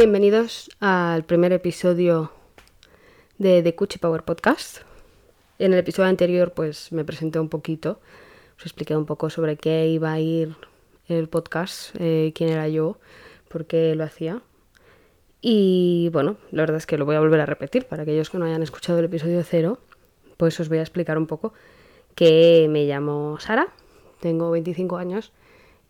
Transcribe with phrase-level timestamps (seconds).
[0.00, 2.32] Bienvenidos al primer episodio
[3.36, 4.78] de The Cuchi Power Podcast.
[5.58, 8.00] En el episodio anterior pues me presenté un poquito,
[8.56, 10.56] os expliqué un poco sobre qué iba a ir
[11.06, 12.96] el podcast, eh, quién era yo,
[13.50, 14.40] por qué lo hacía.
[15.42, 18.38] Y bueno, la verdad es que lo voy a volver a repetir para aquellos que
[18.38, 19.80] no hayan escuchado el episodio cero,
[20.38, 21.52] pues os voy a explicar un poco
[22.14, 23.68] que me llamo Sara,
[24.20, 25.30] tengo 25 años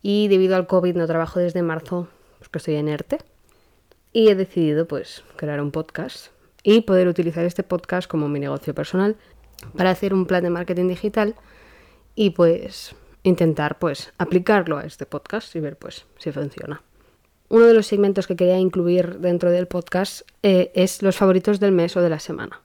[0.01, 3.19] y debido al COVID no trabajo desde marzo, porque estoy en ERTE.
[4.13, 6.27] Y he decidido pues crear un podcast
[6.63, 9.15] y poder utilizar este podcast como mi negocio personal
[9.75, 11.35] para hacer un plan de marketing digital
[12.15, 16.81] y pues intentar pues aplicarlo a este podcast y ver pues si funciona.
[17.49, 21.73] Uno de los segmentos que quería incluir dentro del podcast eh, es los favoritos del
[21.73, 22.61] mes o de la semana.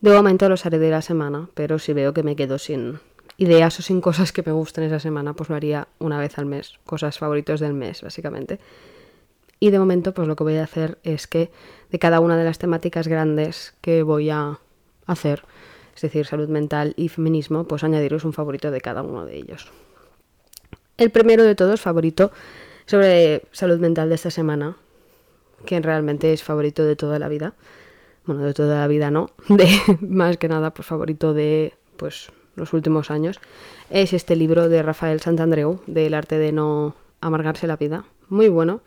[0.00, 2.98] De momento los haré de la semana, pero si veo que me quedo sin
[3.38, 6.46] ideas o sin cosas que me gusten esa semana, pues lo haría una vez al
[6.46, 8.58] mes, cosas favoritos del mes, básicamente.
[9.62, 11.52] Y de momento, pues lo que voy a hacer es que
[11.92, 14.58] de cada una de las temáticas grandes que voy a
[15.06, 15.44] hacer,
[15.94, 19.70] es decir, salud mental y feminismo, pues añadiros un favorito de cada uno de ellos.
[20.96, 22.32] El primero de todos, favorito
[22.86, 24.78] sobre salud mental de esta semana,
[25.64, 27.54] que realmente es favorito de toda la vida.
[28.26, 29.68] Bueno, de toda la vida no, de
[30.00, 33.38] más que nada, pues favorito de pues los últimos años,
[33.90, 38.06] es este libro de Rafael Santandreu, del arte de no amargarse la vida.
[38.28, 38.80] Muy bueno.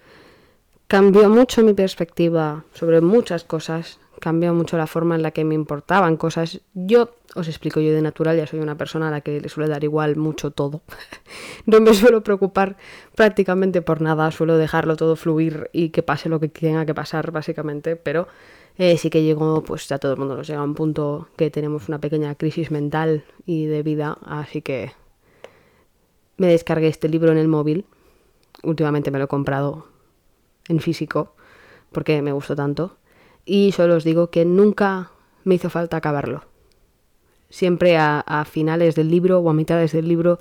[0.87, 5.55] Cambió mucho mi perspectiva sobre muchas cosas, cambió mucho la forma en la que me
[5.55, 6.61] importaban cosas.
[6.75, 9.67] Yo os explico, yo de natural ya soy una persona a la que le suele
[9.67, 10.81] dar igual mucho todo.
[11.65, 12.77] no me suelo preocupar
[13.15, 17.31] prácticamente por nada, suelo dejarlo todo fluir y que pase lo que tenga que pasar,
[17.31, 18.27] básicamente, pero
[18.77, 21.49] eh, sí que llegó, pues ya todo el mundo nos llega a un punto que
[21.49, 24.91] tenemos una pequeña crisis mental y de vida, así que
[26.37, 27.85] me descargué este libro en el móvil.
[28.61, 29.94] Últimamente me lo he comprado
[30.67, 31.35] en físico
[31.95, 32.97] porque me gustó tanto.
[33.45, 35.11] Y solo os digo que nunca
[35.45, 36.43] me hizo falta acabarlo.
[37.49, 40.39] Siempre a, finales del libro o a mitades del libro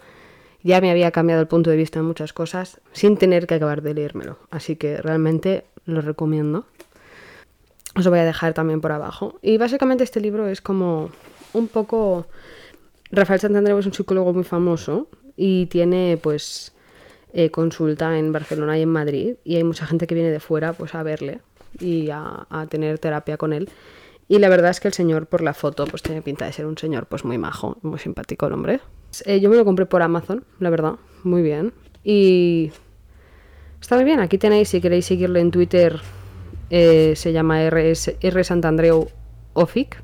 [0.64, 3.82] ya me había cambiado el punto de vista en muchas cosas sin tener que acabar
[3.82, 4.38] de leérmelo.
[4.50, 6.66] Así que realmente lo recomiendo.
[7.94, 9.38] Os lo voy a dejar también por abajo.
[9.40, 11.10] Y básicamente este libro es como
[11.52, 12.26] un poco...
[13.12, 16.73] Rafael Santandreu es un psicólogo muy famoso y tiene pues
[17.36, 20.72] eh, consulta en Barcelona y en Madrid y hay mucha gente que viene de fuera
[20.72, 21.40] pues a verle
[21.80, 23.68] y a, tener terapia con él.
[24.28, 26.64] Y la verdad es que el señor por la foto pues tiene pinta de ser
[26.64, 28.80] un señor pues muy majo, muy simpático el hombre.
[29.26, 31.72] Eh, yo me lo compré por Amazon, la verdad, muy bien.
[32.04, 32.70] Y
[33.80, 36.00] está muy bien, aquí tenéis si queréis seguirle en Twitter
[36.70, 39.08] eh, se llama R Santandreu
[39.54, 40.00] Ofic.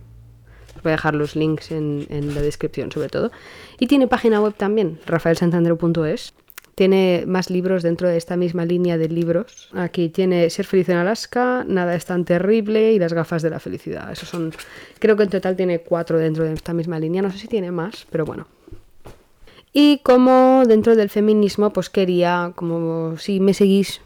[0.76, 3.30] Os voy a dejar los links en, en, la descripción, sobre todo.
[3.78, 6.34] Y tiene página web también, rafaelsantandreu.es.
[6.74, 9.68] Tiene más libros dentro de esta misma línea de libros.
[9.74, 13.60] Aquí tiene Ser feliz en Alaska, Nada es tan terrible y Las gafas de la
[13.60, 14.10] felicidad.
[14.10, 14.52] Esos son,
[14.98, 17.22] creo que en total tiene cuatro dentro de esta misma línea.
[17.22, 18.46] No sé si tiene más, pero bueno.
[19.72, 24.00] Y como dentro del feminismo, pues quería, como si me seguís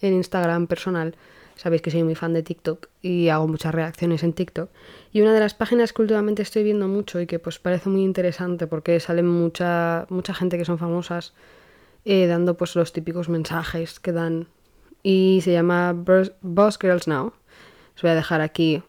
[0.00, 1.14] en Instagram personal,
[1.60, 4.70] Sabéis que soy muy fan de TikTok y hago muchas reacciones en TikTok.
[5.12, 8.02] Y una de las páginas que últimamente estoy viendo mucho y que pues parece muy
[8.02, 11.34] interesante porque sale mucha, mucha gente que son famosas
[12.04, 14.48] eh, dando pues los típicos mensajes que dan.
[15.02, 17.32] Y se llama Boss Girls Now.
[17.96, 18.82] Os voy a dejar aquí,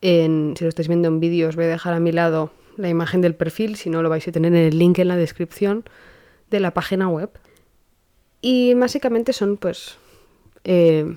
[0.00, 2.88] en, si lo estáis viendo en vídeo, os voy a dejar a mi lado la
[2.88, 5.84] imagen del perfil, si no lo vais a tener en el link en la descripción
[6.50, 7.30] de la página web.
[8.40, 9.98] Y básicamente son pues
[10.64, 11.16] eh,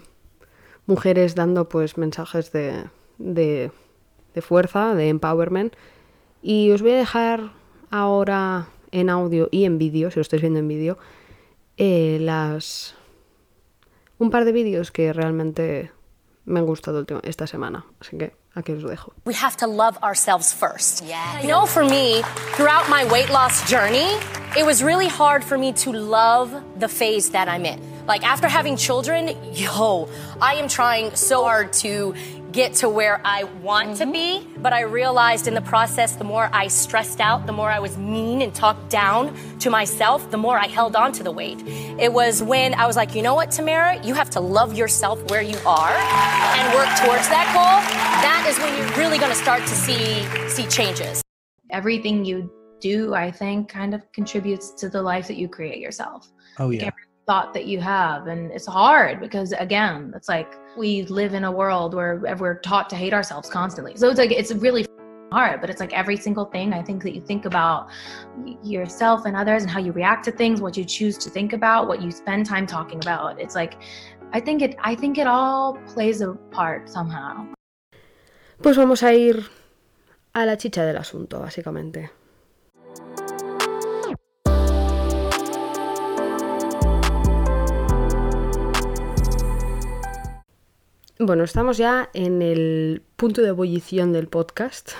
[0.85, 2.85] mujeres dando pues mensajes de,
[3.19, 3.71] de,
[4.33, 5.75] de, fuerza, de empowerment.
[6.41, 7.51] Y os voy a dejar
[7.91, 10.97] ahora en audio y en vídeo, si lo estáis viendo en vídeo,
[11.77, 12.95] eh, las
[14.19, 15.91] un par de vídeos que realmente
[16.45, 17.85] me han gustado esta semana.
[17.99, 19.13] Así que aquí os lo dejo.
[19.25, 21.03] We have to love ourselves first.
[21.03, 21.41] Yeah.
[21.41, 22.21] You know, for me,
[22.55, 24.17] throughout my weight loss journey,
[24.57, 27.79] it was really hard for me to love the phase that I'm in.
[28.07, 30.07] Like after having children, yo,
[30.41, 32.13] I am trying so hard to
[32.51, 34.11] get to where I want mm-hmm.
[34.11, 37.69] to be, but I realized in the process the more I stressed out, the more
[37.69, 41.31] I was mean and talked down to myself, the more I held on to the
[41.31, 41.61] weight.
[41.65, 45.29] It was when I was like, you know what, Tamara, you have to love yourself
[45.29, 47.81] where you are and work towards that goal.
[48.21, 51.21] That is when you're really going to start to see see changes.
[51.69, 52.51] Everything you
[52.81, 56.27] do, I think, kind of contributes to the life that you create yourself.
[56.59, 56.85] Oh yeah.
[56.85, 56.93] Like
[57.27, 61.51] thought that you have and it's hard because again it's like we live in a
[61.51, 64.85] world where we're taught to hate ourselves constantly so it's like it's really
[65.31, 67.89] hard but it's like every single thing i think that you think about
[68.63, 71.87] yourself and others and how you react to things what you choose to think about
[71.87, 73.75] what you spend time talking about it's like
[74.33, 77.53] I think it I think it all plays a part somehow.
[78.61, 79.43] Pues vamos a ir
[80.33, 82.11] a la chicha del asunto, básicamente.
[91.23, 94.93] Bueno, estamos ya en el punto de ebullición del podcast,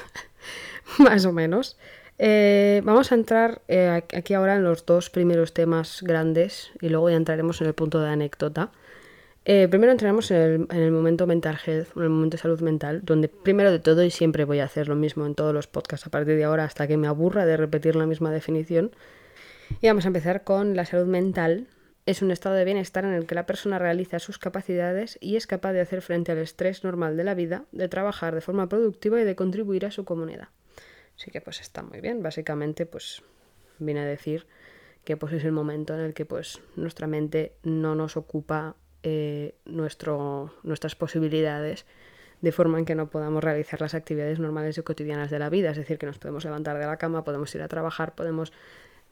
[1.00, 1.80] más o menos.
[2.20, 7.10] Eh, vamos a entrar eh, aquí ahora en los dos primeros temas grandes y luego
[7.10, 8.70] ya entraremos en el punto de anécdota.
[9.46, 13.28] Eh, primero entraremos en el, momento mental health, en el momento de salud mental, donde
[13.28, 16.12] primero de todo y siempre voy a hacer lo mismo en todos los podcasts a
[16.12, 18.92] partir de ahora hasta que me aburra de repetir la misma definición.
[19.82, 21.66] Y vamos a empezar con la salud mental,
[22.12, 25.48] es un estado de bienestar en el que la persona realiza sus capacidades y es
[25.48, 29.22] capaz de hacer frente al estrés normal de la vida, de trabajar de forma productiva
[29.22, 30.50] y de contribuir a su comunidad.
[31.16, 32.22] Así que pues está muy bien.
[32.22, 33.24] Básicamente pues
[33.80, 34.46] viene a decir
[35.06, 39.56] que pues es el momento en el que pues nuestra mente no nos ocupa eh,
[39.66, 41.86] nuestras posibilidades
[42.42, 45.72] de forma en que no podamos realizar las actividades normales y cotidianas de la vida.
[45.72, 48.52] Es decir, que nos podemos levantar de la cama, podemos ir a trabajar, podemos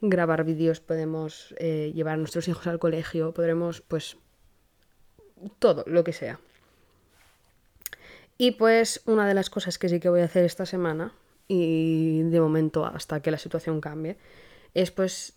[0.01, 4.18] grabar vídeos, podemos eh, llevar a nuestros hijos al colegio, podremos, pues,
[5.60, 6.40] todo, lo que sea.
[8.38, 11.13] Y pues una de las cosas que sí que voy a hacer esta semana,
[11.48, 14.18] y de momento hasta que la situación cambie,
[14.74, 15.34] es pues,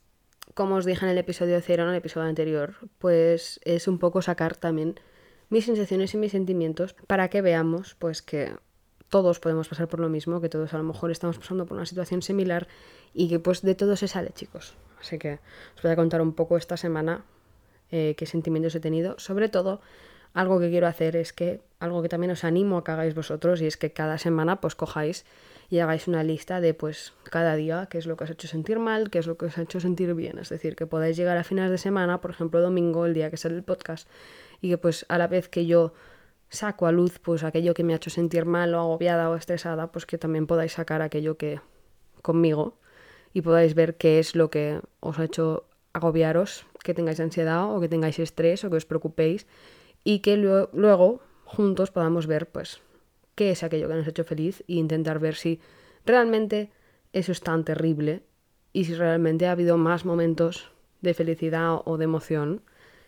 [0.55, 4.23] como os dije en el episodio cero, en el episodio anterior, pues es un poco
[4.23, 5.01] sacar también
[5.49, 8.55] mis sensaciones y mis sentimientos para que veamos pues que
[9.13, 11.85] todos podemos pasar por lo mismo, que todos a lo mejor estamos pasando por una
[11.85, 12.67] situación similar
[13.13, 14.73] y que pues de todo se sale, chicos.
[14.99, 15.39] Así que
[15.77, 17.23] os voy a contar un poco esta semana
[17.91, 19.19] eh, qué sentimientos he tenido.
[19.19, 19.83] Sobre todo,
[20.33, 23.61] algo que quiero hacer es que, algo que también os animo a que hagáis vosotros,
[23.61, 25.27] y es que cada semana pues cojáis
[25.69, 28.49] y hagáis una lista de pues cada día qué es lo que os ha hecho
[28.49, 30.39] sentir mal, qué es lo que os ha hecho sentir bien.
[30.39, 33.37] Es decir, que podáis llegar a finales de semana, por ejemplo domingo, el día que
[33.37, 34.09] sale el podcast,
[34.63, 35.93] y que pues a la vez que yo
[36.53, 39.91] saco a luz pues aquello que me ha hecho sentir mal o agobiada o estresada,
[39.91, 41.61] pues que también podáis sacar aquello que
[42.21, 42.77] conmigo
[43.33, 45.65] y podáis ver qué es lo que os ha hecho
[45.95, 49.47] agobiaros, que tengáis ansiedad o que tengáis estrés o que os preocupéis
[50.05, 52.81] y que luego juntos podamos ver pues
[53.35, 55.59] qué es aquello que nos ha hecho feliz e intentar ver si
[56.05, 56.71] realmente
[57.15, 58.23] eso es tan terrible
[58.75, 60.71] y si realmente ha habido más momentos
[61.01, 62.61] de felicidad o de emoción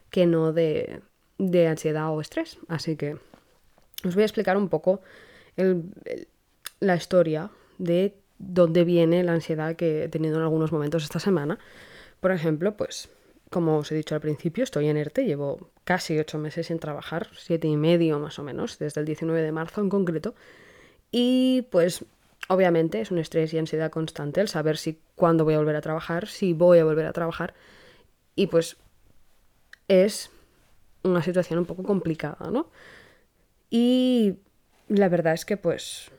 [0.08, 1.02] que no de,
[1.38, 2.58] de ansiedad o estrés.
[2.68, 3.16] Así que
[4.08, 5.00] os voy a explicar un poco
[6.80, 11.58] la historia de dónde viene la ansiedad que he tenido en algunos momentos esta semana.
[12.20, 13.08] Por ejemplo, pues,
[13.50, 17.28] como os he dicho al principio, estoy en ERTE, llevo casi ocho meses sin trabajar,
[17.36, 20.34] siete y medio más o menos, desde el 19 de marzo en concreto.
[21.10, 22.04] Y pues,
[22.48, 25.80] obviamente, es un estrés y ansiedad constante el saber si cuándo voy a volver a
[25.80, 27.54] trabajar, si voy a volver a trabajar.
[28.34, 28.76] Y pues,
[29.86, 30.30] es
[31.04, 32.70] una situación un poco complicada, ¿no?
[33.76, 34.38] Y
[34.86, 36.12] la verdad es que pues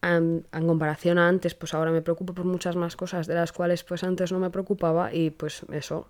[0.00, 3.82] en, comparación a antes, pues ahora me preocupo por muchas más cosas de las cuales
[3.82, 6.06] pues antes no me preocupaba y pues eso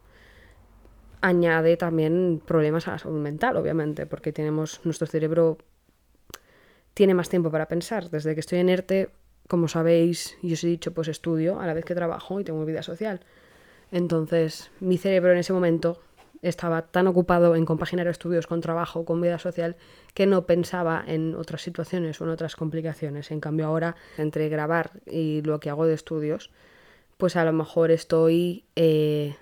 [1.22, 5.56] añade también problemas a la salud mental, obviamente, porque tenemos nuestro cerebro
[6.92, 8.10] tiene más tiempo para pensar.
[8.10, 9.08] Desde que estoy en ERTE,
[9.48, 12.62] como sabéis, y os he dicho, pues estudio a la vez que trabajo y tengo
[12.66, 13.20] vida social.
[13.90, 16.02] Entonces, mi cerebro en ese momento
[16.42, 19.76] estaba tan ocupado en compaginar estudios con trabajo, con vida social,
[20.14, 23.30] que no pensaba en otras situaciones o en otras complicaciones.
[23.30, 26.50] En cambio ahora, entre grabar y lo que hago de estudios,
[27.16, 28.64] pues a lo mejor estoy...
[28.76, 29.36] Eh,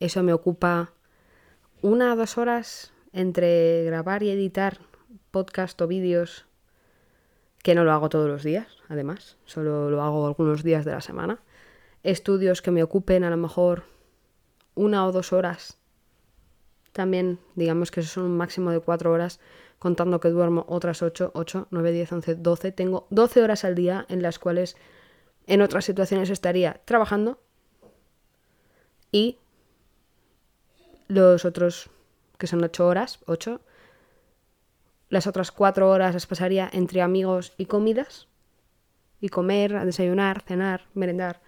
[0.00, 0.92] eso me ocupa
[1.82, 4.78] una o dos horas entre grabar y editar
[5.30, 6.46] podcast o vídeos,
[7.62, 11.00] que no lo hago todos los días, además, solo lo hago algunos días de la
[11.00, 11.40] semana.
[12.02, 13.84] Estudios que me ocupen a lo mejor
[14.74, 15.78] una o dos horas
[16.94, 19.40] también digamos que son un máximo de 4 horas,
[19.78, 22.72] contando que duermo otras 8, 8, 9, 10, 11, 12.
[22.72, 24.76] Tengo 12 horas al día en las cuales
[25.46, 27.38] en otras situaciones estaría trabajando
[29.12, 29.38] y
[31.08, 31.90] los otros,
[32.38, 33.60] que son 8 horas, 8,
[35.10, 38.28] las otras 4 horas las pasaría entre amigos y comidas,
[39.20, 41.40] y comer, desayunar, cenar, merendar.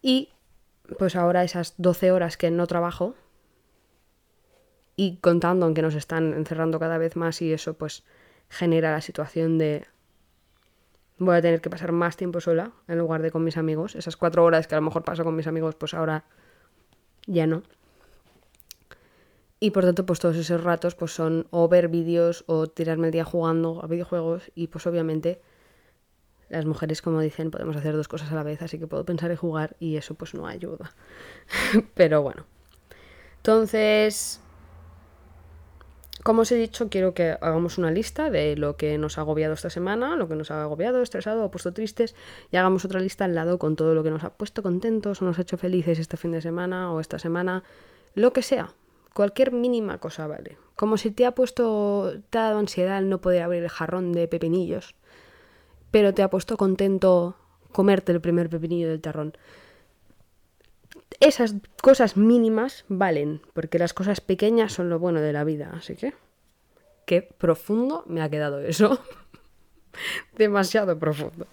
[0.00, 0.30] Y
[0.98, 3.14] pues ahora esas 12 horas que no trabajo,
[4.98, 8.02] y contando aunque nos están encerrando cada vez más y eso pues
[8.48, 9.86] genera la situación de
[11.18, 13.94] voy a tener que pasar más tiempo sola en lugar de con mis amigos.
[13.94, 16.24] Esas cuatro horas que a lo mejor paso con mis amigos, pues ahora
[17.28, 17.62] ya no.
[19.60, 23.12] Y por tanto, pues todos esos ratos pues son o ver vídeos o tirarme el
[23.12, 25.40] día jugando a videojuegos y pues obviamente
[26.48, 29.30] las mujeres, como dicen, podemos hacer dos cosas a la vez, así que puedo pensar
[29.30, 30.90] en jugar y eso pues no ayuda.
[31.94, 32.46] Pero bueno.
[33.36, 34.40] Entonces,
[36.28, 39.54] como os he dicho, quiero que hagamos una lista de lo que nos ha agobiado
[39.54, 42.14] esta semana, lo que nos ha agobiado, estresado o puesto tristes,
[42.52, 45.24] y hagamos otra lista al lado con todo lo que nos ha puesto contentos o
[45.24, 47.64] nos ha hecho felices este fin de semana o esta semana,
[48.14, 48.74] lo que sea.
[49.14, 50.58] Cualquier mínima cosa vale.
[50.76, 54.28] Como si te ha puesto, te ha dado ansiedad no poder abrir el jarrón de
[54.28, 54.96] pepinillos,
[55.90, 57.36] pero te ha puesto contento
[57.72, 59.32] comerte el primer pepinillo del tarrón
[61.20, 65.96] esas cosas mínimas valen, porque las cosas pequeñas son lo bueno de la vida, así
[65.96, 66.14] que
[67.06, 69.02] qué profundo me ha quedado eso.
[70.36, 71.46] Demasiado profundo.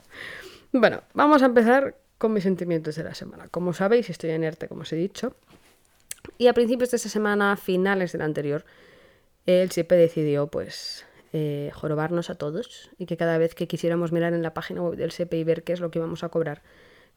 [0.72, 3.48] Bueno, vamos a empezar con mis sentimientos de la semana.
[3.50, 5.36] Como sabéis, estoy en ERTE, como os he dicho.
[6.38, 8.66] Y a principios de esta semana, finales de la anterior,
[9.46, 11.06] el SIPE decidió, pues,
[11.38, 14.96] eh, jorobarnos a todos y que cada vez que quisiéramos mirar en la página web
[14.96, 16.62] del SEPE y ver qué es lo que íbamos a cobrar,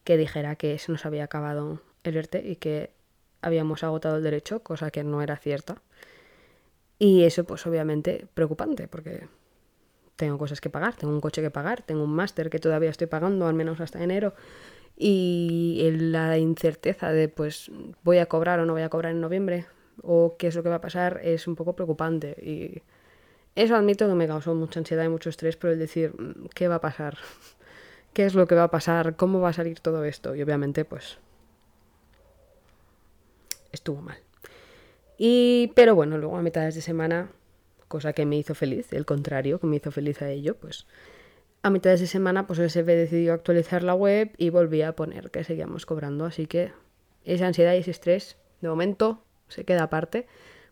[0.02, 2.91] que dijera que se nos había acabado el y que
[3.43, 5.83] habíamos agotado el derecho, cosa que no era cierta.
[6.99, 9.29] Y eso, pues obviamente, preocupante, porque
[10.17, 13.07] tengo cosas que pagar, tengo un coche que pagar, tengo un máster que todavía estoy
[13.07, 14.35] pagando, al menos hasta enero,
[14.97, 17.71] y la incerteza de, pues,
[18.03, 19.67] voy a cobrar o no voy a cobrar en noviembre,
[20.03, 22.37] o qué es lo que va a pasar, es un poco preocupante.
[22.43, 22.83] Y
[23.55, 26.67] eso admito que me causó mucha ansiedad y mucho estrés por el decir, mm, ¿qué
[26.67, 27.17] va a pasar?
[28.12, 29.15] ¿Qué es lo que va a pasar?
[29.15, 30.35] ¿Cómo va a salir todo esto?
[30.35, 31.19] Y obviamente, pues,
[33.78, 34.18] estuvo mal.
[35.16, 37.30] Y, pero bueno, luego a mitades de semana,
[37.88, 40.87] cosa que me hizo feliz, el contrario, que me hizo feliz a ello, pues
[41.62, 45.42] a mitades de semana, pues SF decidió actualizar la web y volví a poner que
[45.42, 46.25] seguíamos cobrando.
[46.25, 46.73] Así que
[47.25, 50.26] esa ansiedad y ese estrés, de momento, se queda aparte,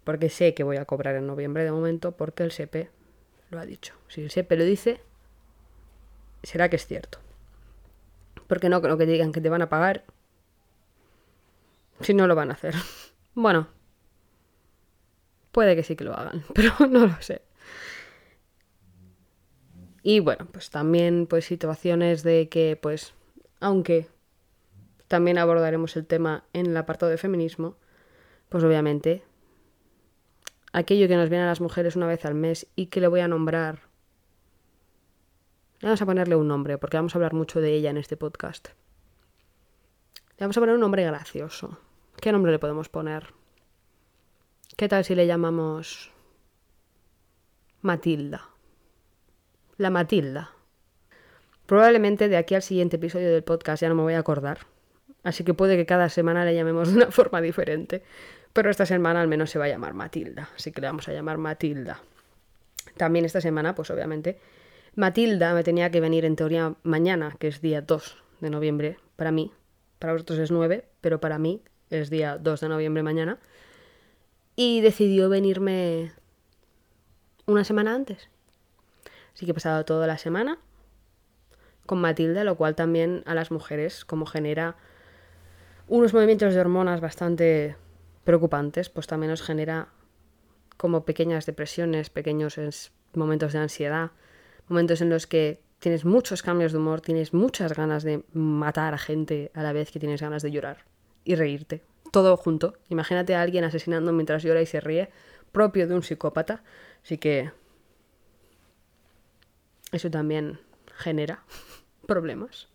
[0.05, 2.89] porque sé que voy a cobrar en noviembre de momento, porque el SEPE
[3.51, 3.95] lo ha dicho.
[4.09, 5.01] Si el SEPE lo dice,
[6.43, 7.19] será que es cierto.
[8.47, 10.05] Porque no creo que digan que te van a pagar
[12.01, 12.75] si no lo van a hacer.
[13.35, 13.69] Bueno,
[15.53, 17.43] puede que sí que lo hagan, pero no lo sé.
[20.03, 23.13] Y bueno, pues también pues situaciones de que pues
[23.61, 24.09] aunque
[25.09, 27.77] también abordaremos el tema en el apartado de feminismo,
[28.49, 29.25] pues obviamente
[30.73, 33.21] aquello que nos viene a las mujeres una vez al mes y que le voy
[33.21, 33.81] a nombrar.
[35.83, 38.69] Vamos a ponerle un nombre porque vamos a hablar mucho de ella en este podcast.
[40.39, 41.79] Le vamos a poner un nombre gracioso.
[42.21, 43.35] ¿Qué nombre le podemos poner?
[44.77, 46.11] ¿Qué tal si le llamamos
[47.83, 48.49] Matilda?
[49.77, 50.53] La Matilda.
[51.67, 54.61] Probablemente de aquí al siguiente episodio del podcast ya no me voy a acordar.
[55.25, 58.03] Así que puede que cada semana le llamemos de una forma diferente.
[58.53, 60.49] Pero esta semana al menos se va a llamar Matilda.
[60.57, 62.01] Así que le vamos a llamar Matilda.
[62.97, 64.39] También esta semana, pues obviamente,
[64.95, 69.33] Matilda me tenía que venir en teoría mañana, que es día 2 de noviembre, para
[69.33, 69.53] mí.
[69.99, 73.39] Para vosotros es 9, pero para mí es día 2 de noviembre mañana,
[74.57, 76.13] y decidió venirme
[77.47, 78.29] una semana antes.
[79.35, 80.59] Así que he pasado toda la semana
[81.85, 84.77] con Matilda, lo cual también a las mujeres como genera
[85.89, 87.77] unos movimientos de hormonas bastante
[88.25, 89.89] preocupantes, pues también nos genera
[90.77, 92.59] como pequeñas depresiones, pequeños
[93.15, 94.11] momentos de ansiedad,
[94.69, 98.99] momentos en los que tienes muchos cambios de humor, tienes muchas ganas de matar a
[98.99, 100.96] gente a la vez que tienes ganas de llorar
[101.27, 101.83] y reírte.
[102.13, 102.75] Todo junto.
[102.89, 105.11] Imagínate a alguien asesinando mientras llora y se ríe,
[105.53, 106.63] propio de un psicópata.
[107.05, 107.51] Así que
[109.93, 110.61] eso también
[110.97, 111.43] genera
[112.07, 112.69] problemas.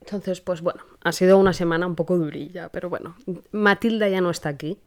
[0.00, 3.16] Entonces, pues bueno, ha sido una semana un poco durilla, pero bueno,
[3.52, 4.78] Matilda ya no está aquí.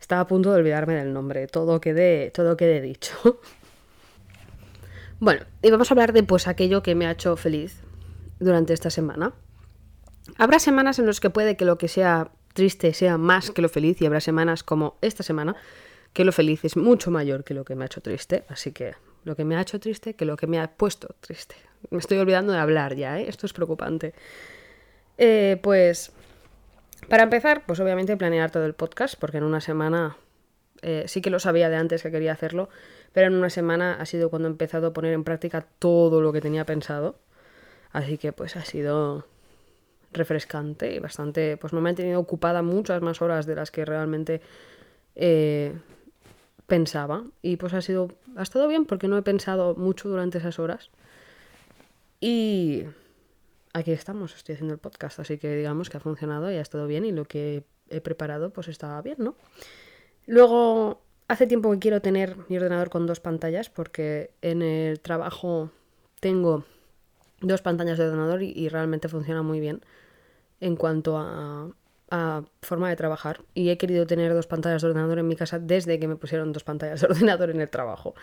[0.00, 3.40] Estaba a punto de olvidarme del nombre, todo quede, todo quede dicho.
[5.20, 7.80] Bueno, y vamos a hablar de pues aquello que me ha hecho feliz
[8.40, 9.32] durante esta semana.
[10.38, 13.68] Habrá semanas en las que puede que lo que sea triste sea más que lo
[13.68, 15.56] feliz y habrá semanas como esta semana
[16.12, 18.44] que lo feliz es mucho mayor que lo que me ha hecho triste.
[18.48, 21.56] Así que lo que me ha hecho triste que lo que me ha puesto triste.
[21.90, 23.26] Me estoy olvidando de hablar ya, ¿eh?
[23.28, 24.14] Esto es preocupante.
[25.18, 26.12] Eh, pues,
[27.08, 30.16] para empezar, pues obviamente planear todo el podcast, porque en una semana
[30.82, 32.68] eh, sí que lo sabía de antes que quería hacerlo,
[33.12, 36.32] pero en una semana ha sido cuando he empezado a poner en práctica todo lo
[36.32, 37.18] que tenía pensado.
[37.92, 39.26] Así que pues ha sido
[40.14, 43.84] refrescante y bastante, pues no me han tenido ocupada muchas más horas de las que
[43.84, 44.40] realmente
[45.14, 45.72] eh,
[46.66, 47.24] pensaba.
[47.42, 50.90] Y pues ha sido, ha estado bien porque no he pensado mucho durante esas horas.
[52.20, 52.84] Y
[53.72, 56.86] aquí estamos, estoy haciendo el podcast, así que digamos que ha funcionado y ha estado
[56.86, 59.34] bien y lo que he preparado pues estaba bien, ¿no?
[60.26, 65.70] Luego, hace tiempo que quiero tener mi ordenador con dos pantallas porque en el trabajo
[66.20, 66.64] tengo
[67.40, 69.82] dos pantallas de ordenador y realmente funciona muy bien
[70.64, 71.70] en cuanto a,
[72.62, 75.98] forma de trabajar y he querido tener dos pantallas de ordenador en mi casa desde
[75.98, 78.14] que me pusieron dos pantallas de ordenador en el trabajo.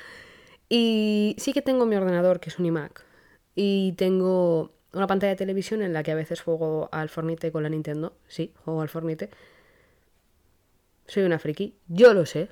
[0.70, 3.04] Y sí que tengo mi ordenador, que es un iMac,
[3.54, 7.64] y tengo una pantalla de televisión en la que a veces juego al Fornite con
[7.64, 8.16] la Nintendo.
[8.28, 9.30] Sí, juego al Fornite.
[11.06, 12.50] Soy una friki, yo lo sé.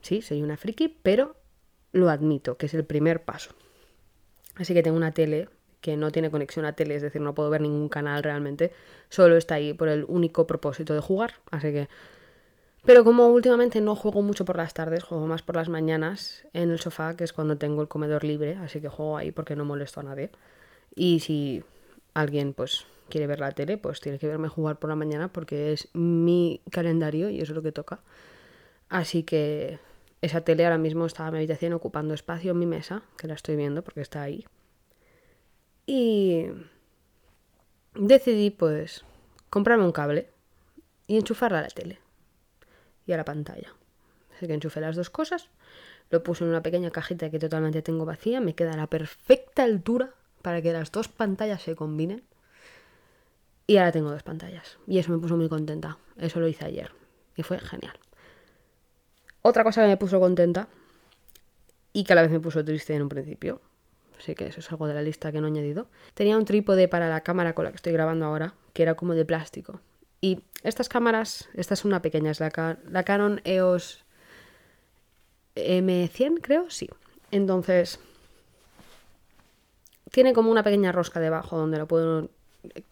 [0.00, 1.36] Sí, soy una friki, pero
[1.92, 3.50] lo admito, que es el primer paso.
[4.56, 7.50] Así que tengo una tele que no tiene conexión a tele, es decir, no puedo
[7.50, 8.72] ver ningún canal realmente,
[9.08, 11.88] solo está ahí por el único propósito de jugar, así que...
[12.82, 16.70] Pero como últimamente no juego mucho por las tardes, juego más por las mañanas en
[16.70, 19.66] el sofá, que es cuando tengo el comedor libre, así que juego ahí porque no
[19.66, 20.30] molesto a nadie.
[20.94, 21.62] Y si
[22.14, 25.72] alguien pues quiere ver la tele, pues tiene que verme jugar por la mañana porque
[25.72, 28.00] es mi calendario y eso es lo que toca.
[28.88, 29.78] Así que
[30.22, 33.34] esa tele ahora mismo está en mi habitación ocupando espacio en mi mesa, que la
[33.34, 34.46] estoy viendo porque está ahí.
[35.92, 36.46] Y
[37.96, 39.04] decidí pues
[39.50, 40.30] comprarme un cable
[41.08, 41.98] y enchufarla a la tele
[43.06, 43.74] y a la pantalla.
[44.32, 45.50] Así que enchufé las dos cosas,
[46.10, 49.64] lo puse en una pequeña cajita que totalmente tengo vacía, me queda a la perfecta
[49.64, 52.22] altura para que las dos pantallas se combinen.
[53.66, 54.78] Y ahora tengo dos pantallas.
[54.86, 55.98] Y eso me puso muy contenta.
[56.16, 56.92] Eso lo hice ayer.
[57.34, 57.98] Y fue genial.
[59.42, 60.68] Otra cosa que me puso contenta
[61.92, 63.60] y que a la vez me puso triste en un principio
[64.20, 65.86] Así que eso es algo de la lista que no he añadido.
[66.12, 69.14] Tenía un trípode para la cámara con la que estoy grabando ahora, que era como
[69.14, 69.80] de plástico.
[70.20, 74.04] Y estas cámaras, esta es una pequeña, es la, Canon EOS
[75.56, 76.90] M100, creo, sí.
[77.30, 77.98] Entonces,
[80.10, 82.28] tiene como una pequeña rosca debajo donde lo puedo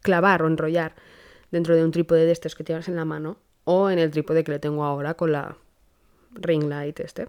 [0.01, 0.95] clavar o enrollar
[1.51, 4.45] dentro de un trípode de estos que tienes en la mano o en el trípode
[4.45, 5.59] que le tengo ahora con la
[6.33, 7.29] ring light este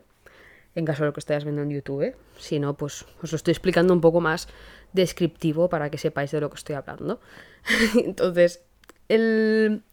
[0.75, 2.15] en caso de lo que estéis viendo en YouTube.
[2.38, 4.47] Si no, pues os lo estoy explicando un poco más
[4.93, 7.19] descriptivo para que sepáis de lo que estoy hablando.
[7.95, 8.63] Entonces,
[9.08, 9.84] el...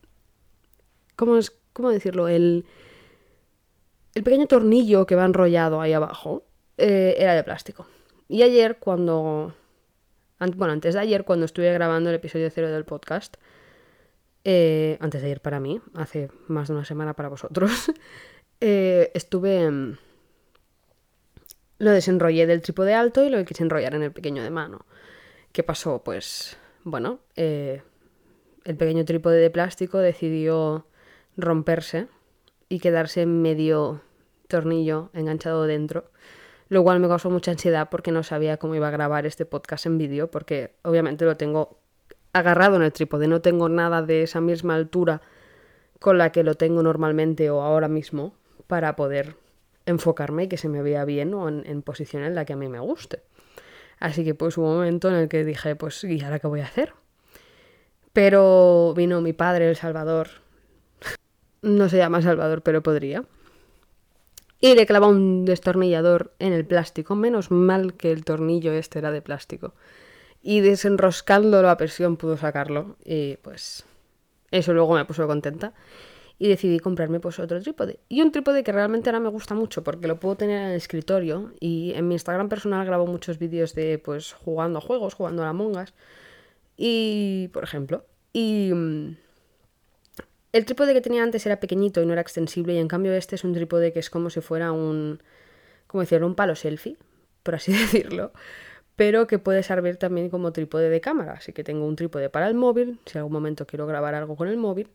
[1.16, 2.28] ¿Cómo, es, ¿Cómo decirlo?
[2.28, 2.66] El,
[4.14, 6.44] el pequeño tornillo que va enrollado ahí abajo
[6.78, 7.86] eh, era de plástico.
[8.28, 9.54] Y ayer cuando...
[10.38, 13.38] Bueno, antes de ayer cuando estuve grabando el episodio cero del podcast,
[14.44, 17.90] eh, antes de ayer para mí, hace más de una semana para vosotros,
[18.60, 19.96] eh, estuve
[21.78, 24.86] lo desenrollé del trípode alto y lo quise enrollar en el pequeño de mano.
[25.52, 26.02] ¿Qué pasó?
[26.02, 27.82] Pues, bueno, eh,
[28.64, 30.86] el pequeño trípode de plástico decidió
[31.36, 32.08] romperse
[32.68, 34.00] y quedarse medio
[34.48, 36.10] tornillo enganchado dentro,
[36.68, 39.86] lo cual me causó mucha ansiedad porque no sabía cómo iba a grabar este podcast
[39.86, 41.78] en vídeo, porque obviamente lo tengo
[42.32, 45.22] agarrado en el trípode, no tengo nada de esa misma altura
[46.00, 48.34] con la que lo tengo normalmente o ahora mismo
[48.66, 49.36] para poder
[49.86, 52.68] enfocarme y que se me vea bien o en, posición en la que a mí
[52.68, 53.22] me guste.
[53.98, 56.60] Así que pues hubo un momento en el que dije, pues, ¿y ahora qué voy
[56.60, 56.92] a hacer?
[58.12, 60.28] Pero vino mi padre, el Salvador.
[61.62, 63.24] no se llama Salvador, pero podría.
[64.60, 67.14] Y le clavó un destornillador en el plástico.
[67.14, 69.74] Menos mal que el tornillo este era de plástico.
[70.42, 72.96] Y desenroscándolo a presión pudo sacarlo.
[73.04, 73.84] Y pues
[74.50, 75.72] eso luego me puso contenta
[76.38, 77.98] y decidí comprarme pues otro trípode.
[78.08, 80.76] Y un trípode que realmente ahora me gusta mucho porque lo puedo tener en el
[80.76, 85.42] escritorio y en mi Instagram personal grabo muchos vídeos de pues jugando a juegos, jugando
[85.42, 85.94] a la mongas
[86.76, 89.16] y por ejemplo, y mm,
[90.52, 93.34] el trípode que tenía antes era pequeñito y no era extensible y en cambio este
[93.36, 95.22] es un trípode que es como si fuera un
[95.86, 96.98] como decirlo, un palo selfie,
[97.42, 98.32] por así decirlo,
[98.96, 102.48] pero que puede servir también como trípode de cámara, así que tengo un trípode para
[102.48, 104.88] el móvil, si en algún momento quiero grabar algo con el móvil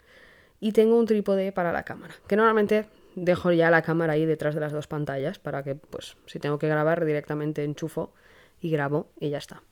[0.62, 4.56] y tengo un trípode para la cámara, que normalmente dejo ya la cámara ahí detrás
[4.56, 8.14] de las dos pantallas para que, pues, si tengo que grabar directamente enchufo
[8.62, 9.64] y grabo y ya está.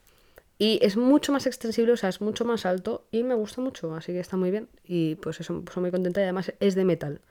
[0.57, 3.95] Y es mucho más extensible, o sea, es mucho más alto y me gusta mucho,
[3.95, 4.67] así que está muy bien.
[4.83, 7.21] Y pues eso, pues, muy contenta y además es de metal.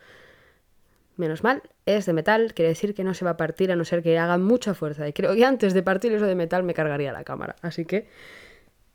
[1.16, 3.84] Menos mal, es de metal, quiere decir que no se va a partir a no
[3.84, 5.06] ser que haga mucha fuerza.
[5.06, 7.56] Y creo que antes de partir eso de metal me cargaría la cámara.
[7.60, 8.08] Así que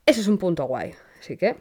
[0.06, 0.94] ese es un punto guay.
[1.20, 1.58] Así que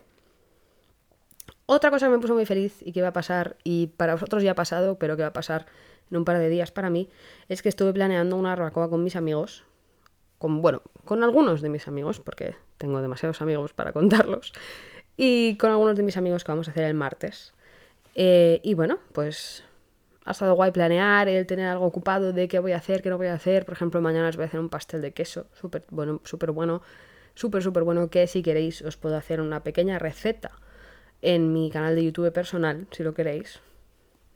[1.66, 4.42] otra cosa que me puso muy feliz y que va a pasar, y para vosotros
[4.42, 5.66] ya ha pasado, pero que va a pasar
[6.10, 7.08] en un par de días para mí,
[7.48, 9.64] es que estuve planeando una barbacoa con mis amigos,
[10.38, 14.52] con, bueno, con algunos de mis amigos, porque tengo demasiados amigos para contarlos,
[15.16, 17.54] y con algunos de mis amigos que vamos a hacer el martes.
[18.14, 19.64] Eh, y bueno, pues
[20.24, 23.18] ha estado guay planear, el tener algo ocupado de qué voy a hacer, qué no
[23.18, 23.64] voy a hacer.
[23.64, 26.82] Por ejemplo, mañana os voy a hacer un pastel de queso, súper bueno, súper bueno,
[27.34, 30.52] súper, súper bueno, que si queréis os puedo hacer una pequeña receta
[31.22, 33.60] en mi canal de YouTube personal, si lo queréis.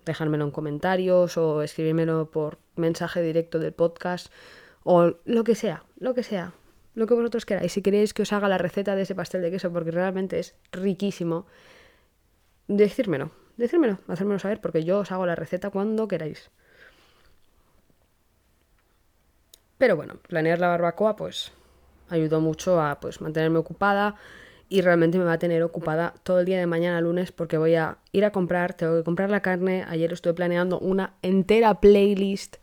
[0.05, 4.33] Dejármelo en comentarios o escribírmelo por mensaje directo del podcast
[4.85, 6.53] o lo que sea, lo que sea,
[6.95, 7.73] lo que vosotros queráis.
[7.73, 10.55] Si queréis que os haga la receta de ese pastel de queso porque realmente es
[10.71, 11.47] riquísimo,
[12.69, 16.51] decírmelo, decírmelo, hacérmelo saber porque yo os hago la receta cuando queráis.
[19.77, 21.53] Pero bueno, planear la barbacoa pues
[22.09, 24.15] ayudó mucho a pues mantenerme ocupada
[24.69, 27.75] y realmente me va a tener ocupada todo el día de mañana lunes porque voy
[27.75, 29.85] a ir a comprar, tengo que comprar la carne.
[29.89, 32.57] Ayer estoy planeando una entera playlist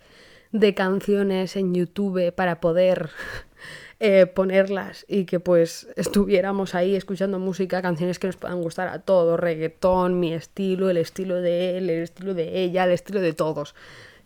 [0.52, 3.10] de canciones en YouTube para poder
[4.00, 9.00] eh, ponerlas y que pues estuviéramos ahí escuchando música, canciones que nos puedan gustar a
[9.00, 13.34] todos, reggaetón, mi estilo, el estilo de él, el estilo de ella, el estilo de
[13.34, 13.76] todos.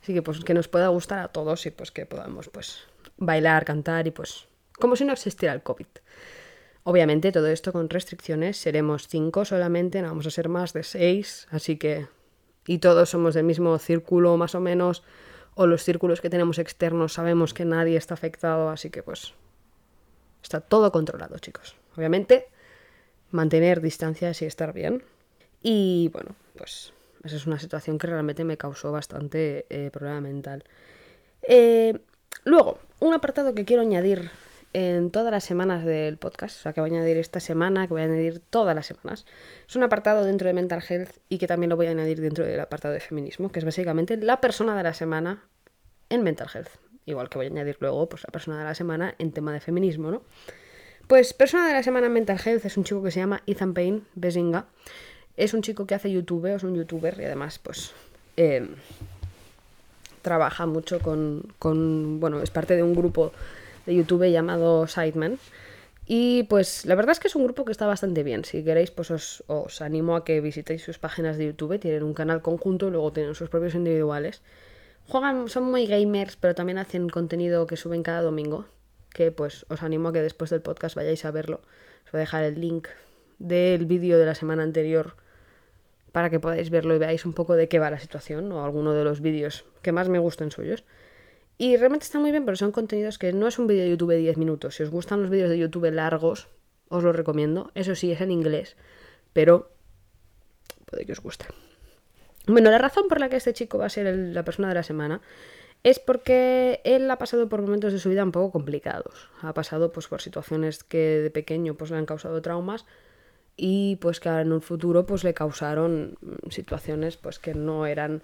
[0.02, 2.80] Así que pues que nos pueda gustar a todos y pues que podamos pues
[3.18, 4.48] bailar, cantar y pues
[4.80, 5.88] como si no existiera el COVID.
[6.90, 11.46] Obviamente todo esto con restricciones, seremos cinco solamente, no vamos a ser más de seis,
[11.52, 12.08] así que...
[12.66, 15.04] Y todos somos del mismo círculo más o menos,
[15.56, 19.34] o los círculos que tenemos externos sabemos que nadie está afectado, así que pues
[20.42, 21.76] está todo controlado, chicos.
[21.98, 22.48] Obviamente
[23.32, 25.04] mantener distancias y estar bien.
[25.62, 26.94] Y bueno, pues
[27.26, 30.64] esa es una situación que realmente me causó bastante eh, problema mental.
[31.42, 32.00] Eh,
[32.46, 34.32] luego, un apartado que quiero añadir
[34.74, 37.94] en todas las semanas del podcast, o sea, que voy a añadir esta semana, que
[37.94, 39.26] voy a añadir todas las semanas.
[39.68, 42.46] Es un apartado dentro de Mental Health y que también lo voy a añadir dentro
[42.46, 45.44] del apartado de feminismo, que es básicamente la persona de la semana
[46.10, 46.70] en Mental Health.
[47.06, 49.62] Igual que voy a añadir luego pues, la persona de la semana en tema de
[49.62, 50.22] feminismo, ¿no?
[51.08, 53.74] Pues persona de la semana en Mental Health es un chico que se llama Ethan
[53.74, 54.66] Payne Bezinga.
[55.38, 57.94] Es un chico que hace YouTube, es un youtuber y además pues
[58.36, 58.68] eh,
[60.22, 63.32] trabaja mucho con, con, bueno, es parte de un grupo
[63.88, 65.40] de YouTube llamado Sideman.
[66.06, 68.46] Y pues la verdad es que es un grupo que está bastante bien.
[68.46, 71.80] Si queréis, pues os, os, animo a que visitéis sus páginas de YouTube.
[71.80, 74.42] Tienen un canal conjunto luego tienen sus propios individuales.
[75.08, 78.66] Juegan, son muy gamers, pero también hacen contenido que suben cada domingo.
[79.12, 81.62] Que pues os animo a que después del podcast vayáis a verlo.
[82.06, 82.88] Os voy a dejar el link
[83.40, 85.16] del vídeo de la semana anterior
[86.12, 88.94] para que podáis verlo y veáis un poco de qué va la situación o alguno
[88.94, 90.84] de los vídeos que más me gustan suyos.
[91.58, 94.12] Y realmente está muy bien, pero son contenidos que no es un vídeo de YouTube
[94.12, 94.76] de 10 minutos.
[94.76, 96.48] Si os gustan los vídeos de YouTube largos,
[96.90, 97.72] os lo recomiendo.
[97.74, 98.76] Eso sí, es en inglés,
[99.34, 99.72] pero
[100.86, 101.46] puede que os guste.
[102.46, 104.84] Bueno, la razón por la que este chico va a ser la persona de la
[104.84, 105.22] semana
[105.84, 109.30] es porque él ha pasado por momentos de su vida un poco complicados.
[109.42, 112.86] Ha pasado pues por situaciones que de pequeño pues le han causado traumas
[113.56, 116.18] y pues que en un futuro pues le causaron
[116.50, 118.22] situaciones pues que no eran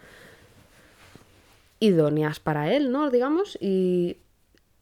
[1.83, 3.11] idóneas para él, ¿no?
[3.11, 4.17] Digamos, y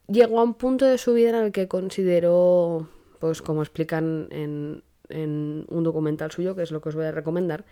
[0.06, 2.88] llegó a un punto de su vida en el que consideró,
[3.18, 7.10] pues como explican en, en un documental suyo, que es lo que os voy a
[7.10, 7.64] recomendar,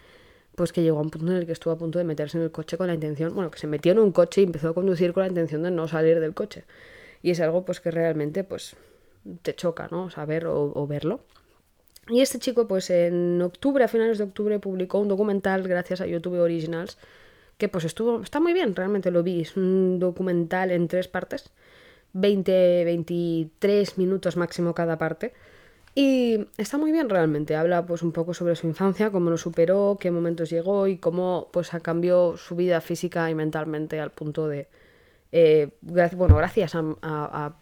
[0.56, 2.44] pues que llegó a un punto en el que estuvo a punto de meterse en
[2.44, 4.74] el coche con la intención, bueno, que se metió en un coche y empezó a
[4.74, 6.64] conducir con la intención de no salir del coche.
[7.22, 8.74] Y es algo pues que realmente pues
[9.42, 10.10] te choca, ¿no?
[10.10, 11.20] Saber o, o verlo.
[12.08, 16.06] Y este chico pues en octubre, a finales de octubre, publicó un documental gracias a
[16.06, 16.98] YouTube Originals
[17.60, 21.52] que pues estuvo, está muy bien, realmente lo vi, es un documental en tres partes,
[22.14, 25.32] 20, 23 minutos máximo cada parte.
[25.94, 29.98] Y está muy bien realmente, habla pues un poco sobre su infancia, cómo lo superó,
[30.00, 34.68] qué momentos llegó y cómo pues cambiado su vida física y mentalmente al punto de,
[35.32, 37.56] eh, bueno, gracias a, a,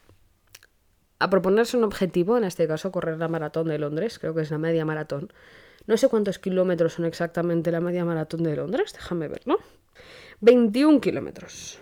[1.19, 4.51] a, proponerse un objetivo, en este caso correr la maratón de Londres, creo que es
[4.51, 5.33] la media maratón.
[5.89, 9.57] No sé cuántos kilómetros son exactamente la media maratón de Londres, déjame ver, ¿no?
[10.41, 11.79] 21 kilómetros,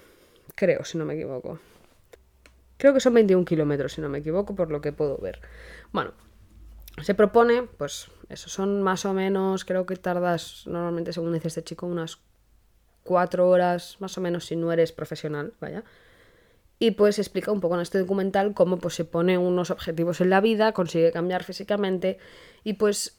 [0.55, 1.59] creo, si no me equivoco.
[2.77, 5.41] Creo que son 21 kilómetros, si no me equivoco, por lo que puedo ver.
[5.93, 6.13] Bueno,
[7.03, 11.65] se propone, pues eso, son más o menos, creo que tardas, normalmente según dice este
[11.65, 12.21] chico, unas
[13.03, 15.83] 4 horas, más o menos, si no eres profesional, vaya.
[16.79, 20.31] Y pues explica un poco en este documental cómo pues se pone unos objetivos en
[20.31, 22.19] la vida, consigue cambiar físicamente
[22.63, 23.16] y pues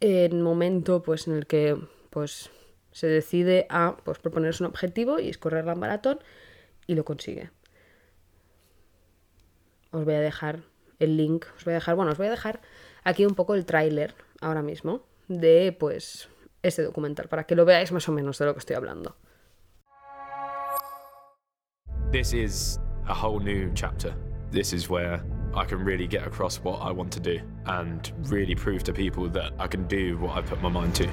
[0.00, 1.76] el momento pues en el que
[2.10, 2.50] pues
[2.92, 6.18] se decide a pues, proponerse un objetivo y es correr la maratón
[6.86, 7.50] y lo consigue.
[9.92, 10.60] Os voy a dejar
[10.98, 12.60] el link, os voy a dejar, bueno, os voy a dejar
[13.04, 16.28] aquí un poco el tráiler ahora mismo de pues
[16.62, 19.16] este documental para que lo veáis más o menos de lo que estoy hablando.
[22.12, 24.12] This is a whole new chapter.
[24.50, 25.22] This is where
[25.54, 29.28] I can really get across what I want to do and really prove to people
[29.30, 31.08] that I can do what I put my mind to.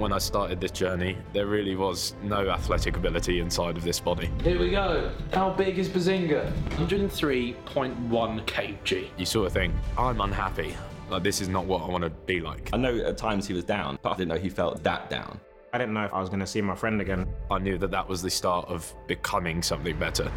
[0.00, 4.30] when I started this journey, there really was no athletic ability inside of this body.
[4.42, 5.12] Here we go.
[5.34, 6.50] How big is Bazinga?
[6.76, 9.08] 103.1 kg.
[9.18, 10.74] You sort of think, I'm unhappy.
[11.10, 12.70] Like, this is not what I want to be like.
[12.72, 15.38] I know at times he was down, but I didn't know he felt that down.
[15.72, 17.26] I didn't know if I was going to see my friend again.
[17.50, 20.32] I knew that that was the start of becoming something better.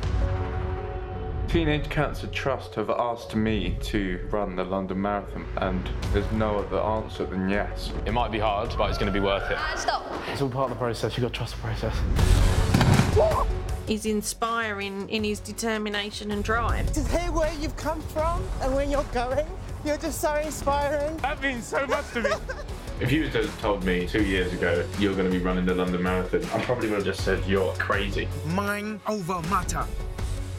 [1.48, 6.80] Teenage Cancer Trust have asked me to run the London Marathon, and there's no other
[6.80, 7.92] answer than yes.
[8.06, 9.58] It might be hard, but it's going to be worth it.
[9.78, 10.06] Stop.
[10.30, 11.16] It's all part of the process.
[11.16, 11.96] You've got to trust the process.
[13.88, 16.92] He's inspiring in his determination and drive.
[16.94, 19.46] To hear where you've come from and where you're going,
[19.86, 21.18] you're just so inspiring.
[21.18, 22.30] That means so much to me.
[23.00, 26.02] If you had told me two years ago you're going to be running the London
[26.04, 28.30] Marathon, I probably would have just said you're crazy.
[28.46, 29.86] Mind over matter.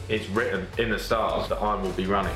[0.07, 2.35] It's written in the stars that I will be running.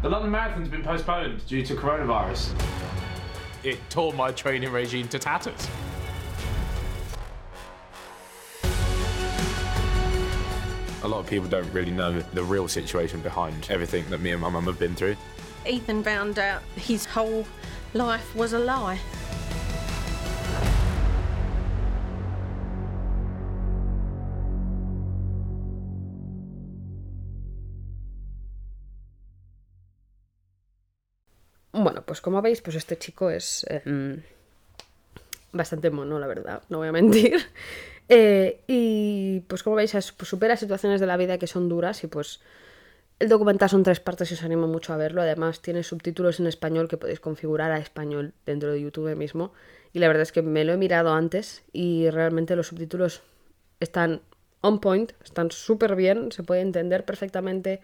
[0.00, 2.54] The London Marathon's been postponed due to coronavirus.
[3.62, 5.68] It tore my training regime to tatters.
[11.02, 14.40] A lot of people don't really know the real situation behind everything that me and
[14.40, 15.16] my mum have been through.
[15.66, 17.46] Ethan found out his whole
[17.92, 18.98] life was a lie.
[32.10, 33.82] Pues como veis, pues este chico es eh,
[35.52, 37.36] bastante mono, la verdad, no voy a mentir.
[38.12, 42.02] Eh, y pues como veis, es- pues, supera situaciones de la vida que son duras
[42.02, 42.40] y pues
[43.20, 45.22] el documental son tres partes y os animo mucho a verlo.
[45.22, 49.52] Además tiene subtítulos en español que podéis configurar a español dentro de YouTube mismo.
[49.92, 53.22] Y la verdad es que me lo he mirado antes y realmente los subtítulos
[53.78, 54.22] están
[54.60, 57.80] on point, están súper bien, se puede entender perfectamente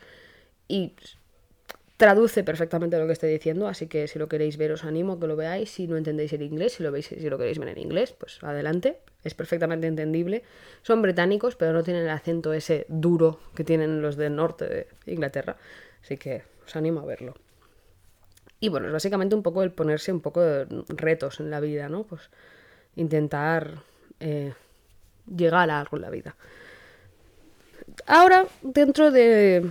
[0.66, 0.94] y
[1.96, 5.20] traduce perfectamente lo que estoy diciendo, así que si lo queréis ver os animo a
[5.20, 7.68] que lo veáis, si no entendéis el inglés, si lo veis, si lo queréis ver
[7.68, 10.42] en inglés, pues adelante, es perfectamente entendible.
[10.82, 14.88] Son británicos, pero no tienen el acento ese duro que tienen los del norte de
[15.06, 15.56] Inglaterra,
[16.02, 17.34] así que os animo a verlo.
[18.60, 21.88] Y bueno, es básicamente un poco el ponerse un poco de retos en la vida,
[21.88, 22.04] ¿no?
[22.04, 22.30] Pues
[22.96, 23.82] intentar
[24.20, 24.54] eh,
[25.34, 26.36] llegar a algo en la vida.
[28.06, 29.70] Ahora, dentro de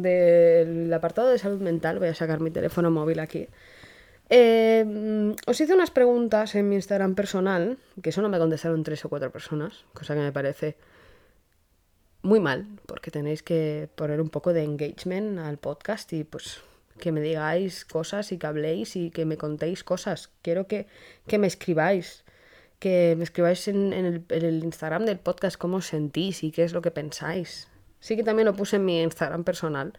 [0.00, 3.48] del apartado de salud mental, voy a sacar mi teléfono móvil aquí.
[4.30, 9.08] eh, os hice unas preguntas en mi Instagram personal, que solo me contestaron tres o
[9.10, 10.76] cuatro personas, cosa que me parece
[12.22, 16.60] muy mal, porque tenéis que poner un poco de engagement al podcast y pues
[16.98, 20.30] que me digáis cosas y que habléis y que me contéis cosas.
[20.40, 20.86] Quiero que,
[21.26, 22.22] que me escribáis,
[22.78, 26.52] que me escribáis en, en el, en el Instagram del podcast cómo os sentís y
[26.52, 27.68] qué es lo que pensáis.
[28.02, 29.92] Sí que también lo puse en mi Instagram personal.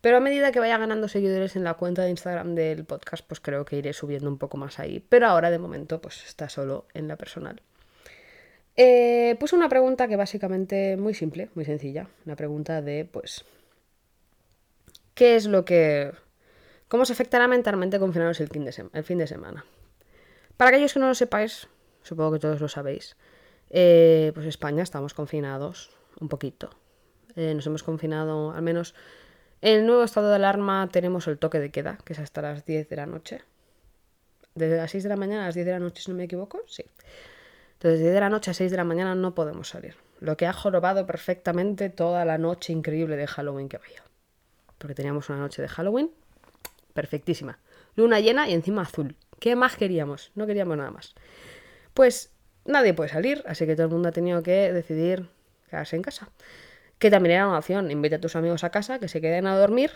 [0.00, 3.40] Pero a medida que vaya ganando seguidores en la cuenta de Instagram del podcast, pues
[3.40, 5.04] creo que iré subiendo un poco más ahí.
[5.08, 7.60] Pero ahora de momento, pues está solo en la personal.
[8.76, 12.06] Eh, puse una pregunta que básicamente muy simple, muy sencilla.
[12.24, 13.44] Una pregunta de, pues,
[15.14, 16.12] ¿qué es lo que...
[16.86, 19.64] ¿Cómo os afectará mentalmente confinaros el fin de, el fin de semana?
[20.56, 21.66] Para aquellos que no lo sepáis,
[22.04, 23.16] supongo que todos lo sabéis,
[23.70, 26.70] eh, pues España estamos confinados un poquito.
[27.36, 28.94] Eh, nos hemos confinado al menos...
[29.62, 32.64] En el nuevo estado de alarma tenemos el toque de queda, que es hasta las
[32.64, 33.42] 10 de la noche.
[34.54, 36.24] Desde las 6 de la mañana a las 10 de la noche, si no me
[36.24, 36.82] equivoco, sí.
[37.74, 39.96] Entonces, de 10 de la noche a 6 de la mañana no podemos salir.
[40.18, 44.02] Lo que ha jorobado perfectamente toda la noche increíble de Halloween que había.
[44.78, 46.10] Porque teníamos una noche de Halloween
[46.94, 47.58] perfectísima.
[47.96, 49.16] Luna llena y encima azul.
[49.38, 50.30] ¿Qué más queríamos?
[50.34, 51.14] No queríamos nada más.
[51.94, 52.30] Pues
[52.64, 55.28] nadie puede salir, así que todo el mundo ha tenido que decidir
[55.68, 56.28] quedarse en casa.
[57.00, 57.90] Que también era una opción.
[57.90, 59.90] Invita a tus amigos a casa, que se queden a dormir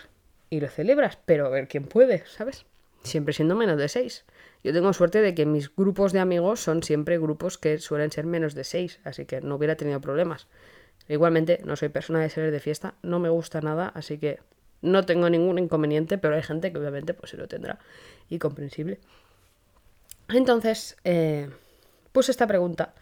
[0.49, 2.65] y lo celebras, pero a ver quién puede, ¿sabes?
[3.03, 4.25] Siempre siendo menos de seis.
[4.63, 8.25] Yo tengo suerte de que mis grupos de amigos son siempre grupos que suelen ser
[8.25, 10.47] menos de seis, así que no hubiera tenido problemas.
[11.07, 14.39] Igualmente, no soy persona de salir de fiesta, no me gusta nada, así que
[14.81, 17.77] no tengo ningún inconveniente, pero hay gente que obviamente pues se lo tendrá
[18.27, 18.99] y comprensible.
[20.29, 21.49] Entonces, eh,
[22.11, 22.95] puse esta pregunta,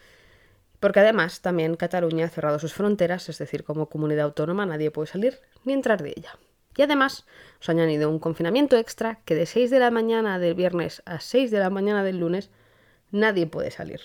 [0.84, 5.08] porque además también Cataluña ha cerrado sus fronteras, es decir, como comunidad autónoma nadie puede
[5.08, 6.38] salir ni entrar de ella.
[6.76, 7.26] Y además
[7.62, 11.22] os han añadido un confinamiento extra que de 6 de la mañana del viernes a
[11.22, 12.50] 6 de la mañana del lunes
[13.12, 14.02] nadie puede salir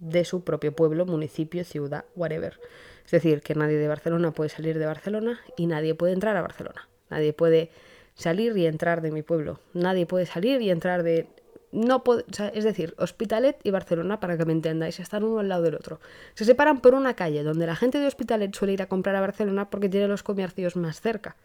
[0.00, 2.58] de su propio pueblo, municipio, ciudad, whatever.
[3.04, 6.42] Es decir, que nadie de Barcelona puede salir de Barcelona y nadie puede entrar a
[6.42, 6.88] Barcelona.
[7.08, 7.70] Nadie puede
[8.14, 9.60] salir y entrar de mi pueblo.
[9.74, 11.28] Nadie puede salir y entrar de...
[11.72, 15.62] No o es decir, Hospitalet y Barcelona, para que me entendáis, están uno al lado
[15.62, 16.00] del otro.
[16.34, 19.20] Se separan por una calle donde la gente de Hospitalet suele ir a comprar a
[19.20, 21.36] Barcelona porque tiene los comercios más cerca.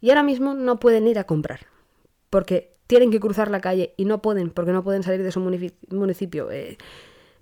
[0.00, 1.66] Y ahora mismo no pueden ir a comprar.
[2.30, 5.40] Porque tienen que cruzar la calle y no pueden, porque no pueden salir de su
[5.40, 6.50] munici- municipio.
[6.50, 6.78] Eh,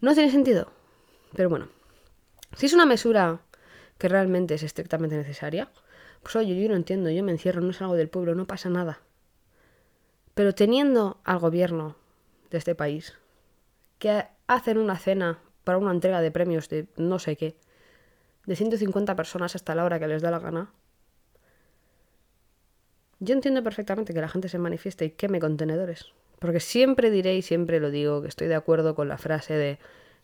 [0.00, 0.72] no tiene sentido.
[1.36, 1.68] Pero bueno,
[2.56, 3.40] si es una mesura
[3.98, 5.70] que realmente es estrictamente necesaria,
[6.22, 9.00] pues oye, yo lo entiendo, yo me encierro, no salgo del pueblo, no pasa nada.
[10.34, 11.96] Pero teniendo al gobierno
[12.50, 13.14] de este país
[13.98, 17.56] que hacen una cena para una entrega de premios de no sé qué,
[18.46, 20.70] de 150 personas hasta la hora que les da la gana.
[23.20, 26.12] Yo entiendo perfectamente que la gente se manifieste y queme contenedores.
[26.38, 29.78] Porque siempre diré y siempre lo digo que estoy de acuerdo con la frase de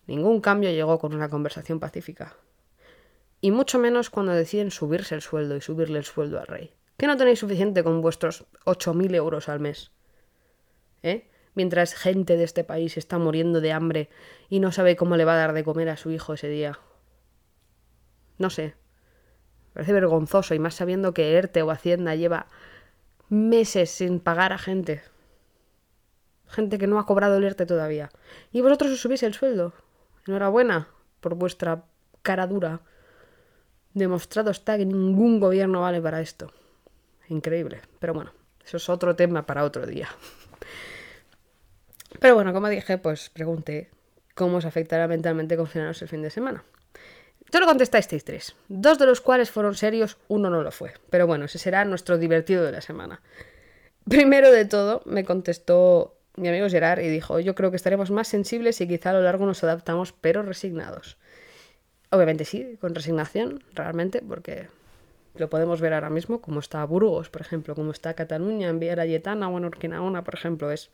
[0.07, 2.37] ningún cambio llegó con una conversación pacífica.
[3.41, 6.75] Y mucho menos cuando deciden subirse el sueldo y subirle el sueldo al rey.
[6.99, 9.93] ¿Que no tenéis suficiente con vuestros 8.000 euros al mes?
[11.03, 11.29] ¿Eh?
[11.55, 14.09] Mientras gente de este país está muriendo de hambre
[14.49, 16.79] y no sabe cómo le va a dar de comer a su hijo ese día.
[18.39, 18.75] No sé.
[19.73, 22.47] Parece vergonzoso y más sabiendo que ERTE o Hacienda lleva
[23.29, 25.03] meses sin pagar a gente.
[26.47, 28.11] Gente que no ha cobrado el ERTE todavía.
[28.53, 29.73] Y vosotros os subís el sueldo.
[30.27, 30.89] Enhorabuena
[31.21, 31.85] por vuestra
[32.23, 32.81] cara dura.
[33.95, 36.53] Demostrado está que ningún gobierno vale para esto.
[37.29, 37.83] Increíble.
[37.99, 38.33] Pero bueno,
[38.65, 40.09] eso es otro tema para otro día.
[42.21, 43.91] Pero bueno, como dije, pues pregunté
[44.35, 46.63] cómo os afectará mentalmente confinaros el fin de semana.
[47.51, 50.93] Solo contestasteis tres, dos de los cuales fueron serios, uno no lo fue.
[51.11, 53.21] Pero bueno, ese será nuestro divertido de la semana.
[54.09, 58.29] Primero de todo, me contestó mi amigo Gerard y dijo, yo creo que estaremos más
[58.29, 61.17] sensibles y quizá a lo largo nos adaptamos, pero resignados.
[62.11, 64.69] Obviamente sí, con resignación, realmente, porque
[65.35, 69.05] lo podemos ver ahora mismo, como está Burgos, por ejemplo, como está Cataluña, en Villa
[69.05, 70.91] Yetana o en Urquinaona, por ejemplo, es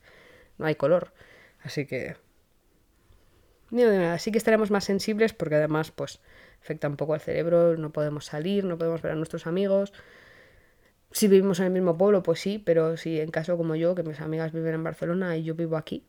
[0.57, 1.13] no hay color.
[1.63, 2.15] Así que...
[4.11, 6.21] Así que estaremos más sensibles porque además pues
[6.61, 9.93] afecta un poco al cerebro, no podemos salir, no podemos ver a nuestros amigos.
[11.11, 14.03] Si vivimos en el mismo pueblo, pues sí, pero si en caso como yo, que
[14.03, 16.05] mis amigas viven en Barcelona y yo vivo aquí,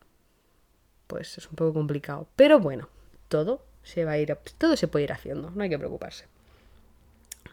[1.06, 2.28] pues es un poco complicado.
[2.37, 2.88] Pero bueno,
[3.28, 6.26] todo se va a ir, todo se puede ir haciendo, no hay que preocuparse.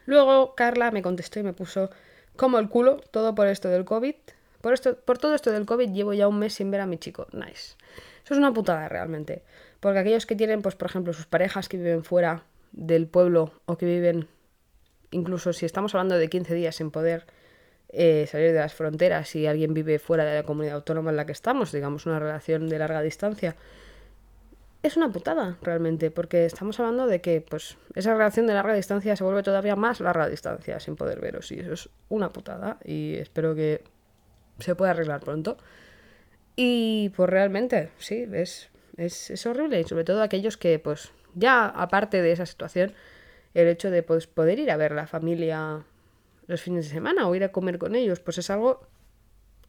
[0.04, 1.90] Luego Carla me contestó y me puso
[2.36, 4.14] como el culo, todo por esto del COVID.
[4.66, 6.98] Por, esto, por todo esto del COVID llevo ya un mes sin ver a mi
[6.98, 7.28] chico.
[7.30, 7.76] Nice.
[8.24, 9.44] Eso es una putada realmente.
[9.78, 13.78] Porque aquellos que tienen, pues por ejemplo, sus parejas que viven fuera del pueblo o
[13.78, 14.26] que viven,
[15.12, 17.26] incluso si estamos hablando de 15 días sin poder
[17.90, 21.26] eh, salir de las fronteras y alguien vive fuera de la comunidad autónoma en la
[21.26, 23.54] que estamos, digamos una relación de larga distancia,
[24.82, 29.14] es una putada realmente, porque estamos hablando de que pues esa relación de larga distancia
[29.14, 33.14] se vuelve todavía más larga distancia sin poder veros y eso es una putada y
[33.14, 33.94] espero que
[34.58, 35.56] se puede arreglar pronto.
[36.56, 39.80] Y pues realmente, sí, es, es, horrible.
[39.80, 42.94] Y sobre todo aquellos que, pues, ya aparte de esa situación,
[43.54, 45.84] el hecho de pues, poder ir a ver la familia
[46.46, 48.86] los fines de semana o ir a comer con ellos, pues es algo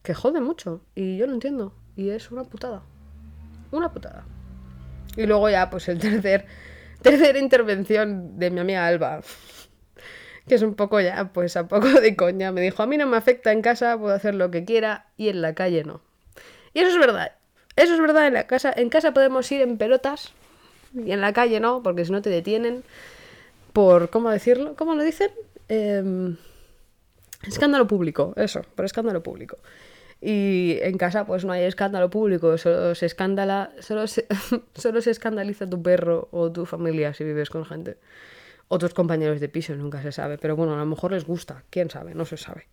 [0.03, 0.81] que jode mucho.
[0.95, 1.73] Y yo lo entiendo.
[1.95, 2.83] Y es una putada.
[3.71, 4.23] Una putada.
[5.17, 6.45] Y luego ya, pues el tercer,
[7.01, 9.21] tercera intervención de mi amiga Alba
[10.47, 12.51] que es un poco ya, pues a poco de coña.
[12.51, 15.29] Me dijo, a mí no me afecta en casa, puedo hacer lo que quiera y
[15.29, 16.01] en la calle no.
[16.73, 17.33] Y eso es verdad.
[17.75, 18.73] Eso es verdad en la casa.
[18.75, 20.33] En casa podemos ir en pelotas
[20.93, 22.83] y en la calle no, porque si no te detienen
[23.73, 24.75] por, ¿cómo decirlo?
[24.75, 25.29] ¿Cómo lo dicen?
[25.69, 26.37] Em,
[27.43, 29.57] escándalo público, eso, por escándalo público.
[30.19, 34.25] Y en casa pues no hay escándalo público, solo se escándala, solo se,
[34.73, 37.97] solo se escandaliza tu perro o tu familia si vives con gente
[38.67, 40.37] otros compañeros de piso, nunca se sabe.
[40.37, 42.67] Pero bueno, a lo mejor les gusta, quién sabe, no se sabe.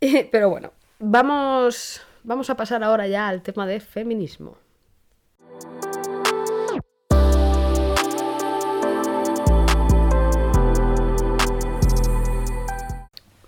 [0.32, 4.56] Pero bueno, vamos, vamos a pasar ahora ya al tema de feminismo.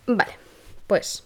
[0.07, 0.33] Vale,
[0.87, 1.25] pues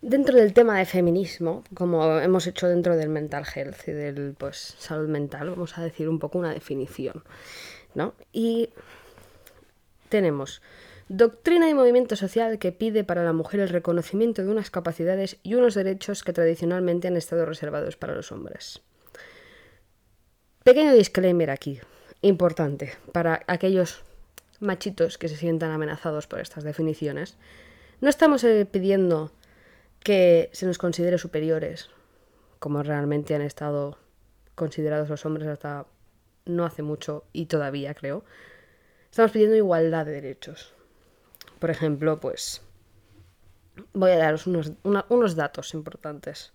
[0.00, 4.76] dentro del tema de feminismo, como hemos hecho dentro del mental health y del pues
[4.78, 7.24] salud mental, vamos a decir un poco una definición,
[7.94, 8.14] ¿no?
[8.32, 8.70] Y
[10.16, 10.62] tenemos
[11.10, 15.56] doctrina y movimiento social que pide para la mujer el reconocimiento de unas capacidades y
[15.56, 18.80] unos derechos que tradicionalmente han estado reservados para los hombres.
[20.64, 21.80] Pequeño disclaimer aquí,
[22.22, 24.04] importante, para aquellos
[24.58, 27.36] machitos que se sientan amenazados por estas definiciones.
[28.00, 29.32] No estamos eh, pidiendo
[30.02, 31.90] que se nos considere superiores,
[32.58, 33.98] como realmente han estado
[34.54, 35.84] considerados los hombres hasta
[36.46, 38.24] no hace mucho y todavía creo,
[39.16, 40.74] Estamos pidiendo igualdad de derechos.
[41.58, 42.60] Por ejemplo, pues
[43.94, 44.72] voy a daros unos,
[45.08, 46.52] unos datos importantes.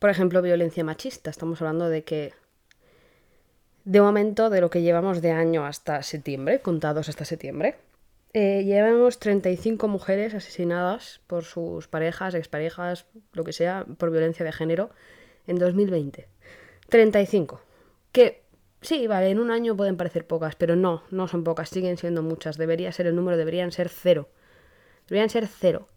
[0.00, 1.30] Por ejemplo, violencia machista.
[1.30, 2.34] Estamos hablando de que
[3.84, 7.76] de momento, de lo que llevamos de año hasta septiembre, contados hasta septiembre,
[8.32, 14.50] eh, llevamos 35 mujeres asesinadas por sus parejas, exparejas, lo que sea, por violencia de
[14.50, 14.90] género
[15.46, 16.26] en 2020.
[16.88, 17.60] 35.
[18.10, 18.45] Que
[18.86, 22.22] Sí, vale, en un año pueden parecer pocas, pero no, no son pocas, siguen siendo
[22.22, 22.56] muchas.
[22.56, 24.28] Debería ser el número, deberían ser cero.
[25.08, 25.88] Deberían ser cero.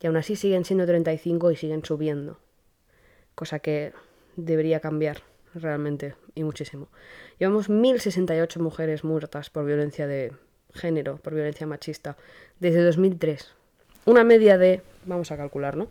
[0.00, 2.40] Y aún así siguen siendo 35 y siguen subiendo.
[3.36, 3.92] Cosa que
[4.34, 5.22] debería cambiar
[5.54, 6.88] realmente, y muchísimo.
[7.38, 10.32] Llevamos 1.068 mujeres muertas por violencia de
[10.74, 12.16] género, por violencia machista,
[12.58, 13.54] desde 2003.
[14.06, 15.86] Una media de, vamos a calcular, ¿no?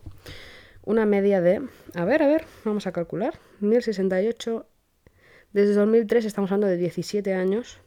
[0.83, 1.61] Una media de,
[1.95, 4.65] a ver, a ver, vamos a calcular, 1.068,
[5.53, 7.79] desde 2003 estamos hablando de 17 años.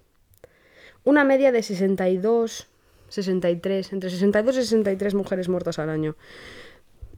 [1.04, 2.66] Una media de 62,
[3.08, 6.16] 63, entre 62 y 63 mujeres muertas al año.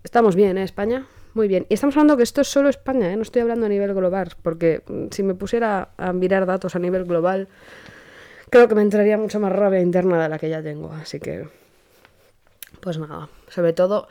[0.05, 1.07] Estamos bien, ¿eh, España?
[1.35, 1.67] Muy bien.
[1.69, 3.17] Y estamos hablando que esto es solo España, ¿eh?
[3.17, 6.79] no estoy hablando a nivel global, porque mm, si me pusiera a mirar datos a
[6.79, 7.49] nivel global,
[8.51, 10.93] creo que me entraría mucho más rabia interna de la que ya tengo.
[10.93, 11.49] Así que,
[12.81, 14.09] pues nada, sobre todo,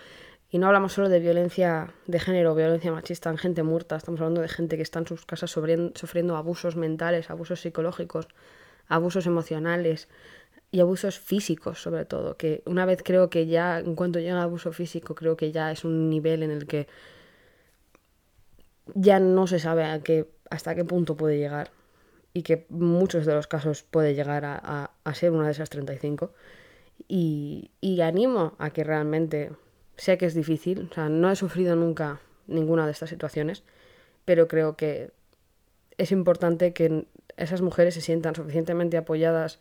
[0.51, 4.41] y no hablamos solo de violencia de género, violencia machista en gente muerta, estamos hablando
[4.41, 8.27] de gente que está en sus casas sufriendo abusos mentales, abusos psicológicos,
[8.87, 10.09] abusos emocionales,
[10.71, 14.43] y abusos físicos sobre todo, que una vez creo que ya, en cuanto llega el
[14.43, 16.87] abuso físico, creo que ya es un nivel en el que
[18.95, 21.71] ya no se sabe a qué, hasta qué punto puede llegar
[22.33, 26.31] y que muchos de los casos puede llegar a, ser una de esas 35.
[27.09, 29.51] Y, y animo a que realmente,
[29.97, 33.63] sé que es difícil, o sea, no he sufrido nunca ninguna de estas situaciones,
[34.25, 35.11] pero creo que
[35.97, 37.05] es importante que
[37.37, 39.59] esas mujeres se sientan suficientemente apoyadas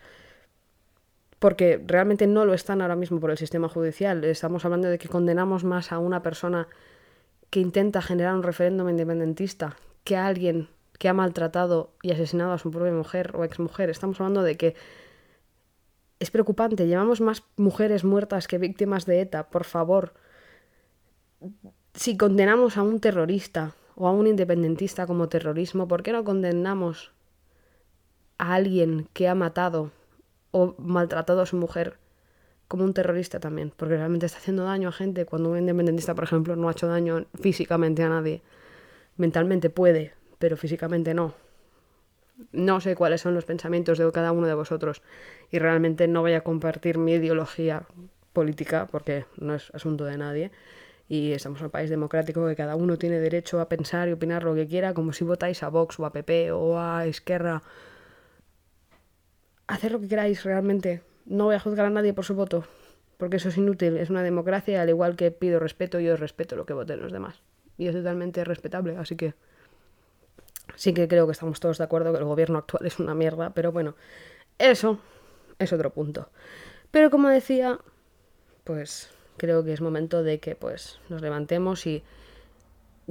[1.39, 4.23] porque realmente no lo están ahora mismo por el sistema judicial.
[4.25, 6.69] Estamos hablando de que condenamos más a una persona
[7.49, 10.69] que intenta generar un referéndum independentista que a alguien
[10.99, 13.89] que ha maltratado y asesinado a su propia mujer o exmujer.
[13.89, 14.75] Estamos hablando de que
[16.21, 16.87] es preocupante.
[16.87, 19.49] Llevamos más mujeres muertas que víctimas de ETA.
[19.51, 20.15] Por favor,
[21.95, 27.13] si condenamos a un terrorista o a un independentista como terrorismo, ¿por qué no condenamos
[28.39, 29.91] a alguien que ha matado
[30.53, 31.99] o maltratado a su mujer
[32.69, 36.23] como un terrorista también, porque realmente está haciendo daño a gente cuando un independentista, por
[36.23, 38.43] ejemplo, no ha hecho daño físicamente a nadie.
[39.17, 41.35] Mentalmente puede, pero físicamente no.
[42.53, 45.03] No sé cuáles son los pensamientos de cada uno de vosotros
[45.51, 47.85] y realmente no voy a compartir mi ideología
[48.33, 50.51] política porque no es asunto de nadie
[51.09, 54.45] y estamos en un país democrático que cada uno tiene derecho a pensar y opinar
[54.45, 57.63] lo que quiera, como si votáis a Vox o a PP o a Esquerra
[59.67, 61.03] hacer lo que queráis realmente.
[61.27, 62.65] No voy a juzgar a nadie por su voto,
[63.17, 63.97] porque eso es inútil.
[63.97, 67.43] Es una democracia, al igual que pido respeto, yo respeto lo que voten los demás.
[67.77, 69.35] Y es totalmente respetable, así que
[70.77, 73.51] sí que creo que estamos todos de acuerdo que el gobierno actual es una mierda,
[73.51, 73.95] pero bueno,
[74.59, 74.99] eso
[75.59, 76.29] es otro punto.
[76.91, 77.79] Pero como decía,
[78.65, 82.03] pues creo que es momento de que pues nos levantemos y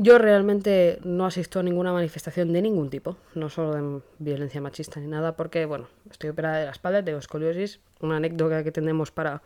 [0.02, 5.00] yo realmente no asisto a ninguna manifestación de ningún tipo, no solo de violencia machista
[5.02, 9.12] ni nada, porque, bueno, estoy operada de la espalda, tengo escoliosis, una anécdota que tenemos
[9.12, 9.42] para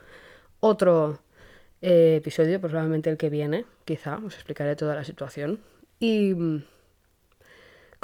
[0.59, 1.19] otro
[1.81, 5.59] eh, episodio, probablemente el que viene, quizá, os explicaré toda la situación.
[5.99, 6.63] Y mm,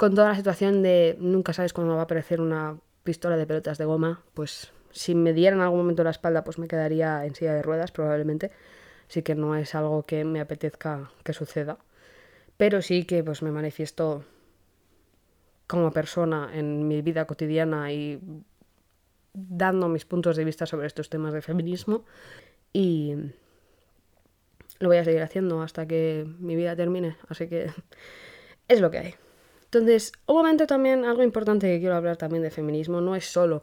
[0.00, 3.76] con toda la situación de nunca sabes cuándo va a aparecer una pistola de pelotas
[3.76, 7.34] de goma, pues si me dieran en algún momento la espalda, pues me quedaría en
[7.34, 8.50] silla de ruedas, probablemente.
[9.08, 11.76] Así que no es algo que me apetezca que suceda
[12.60, 14.22] pero sí que pues me manifiesto
[15.66, 18.20] como persona en mi vida cotidiana y
[19.32, 22.04] dando mis puntos de vista sobre estos temas de feminismo
[22.74, 23.14] y
[24.78, 27.70] lo voy a seguir haciendo hasta que mi vida termine, así que
[28.68, 29.29] es lo que hay.
[29.72, 33.62] Entonces, momento también, algo importante que quiero hablar también de feminismo, no es solo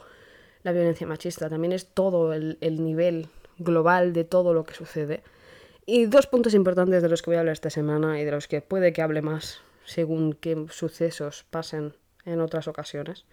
[0.63, 3.27] la violencia machista, también es todo el, el nivel
[3.57, 5.21] global de todo lo que sucede.
[5.85, 8.47] Y dos puntos importantes de los que voy a hablar esta semana y de los
[8.47, 11.93] que puede que hable más según qué sucesos pasen
[12.25, 13.25] en otras ocasiones.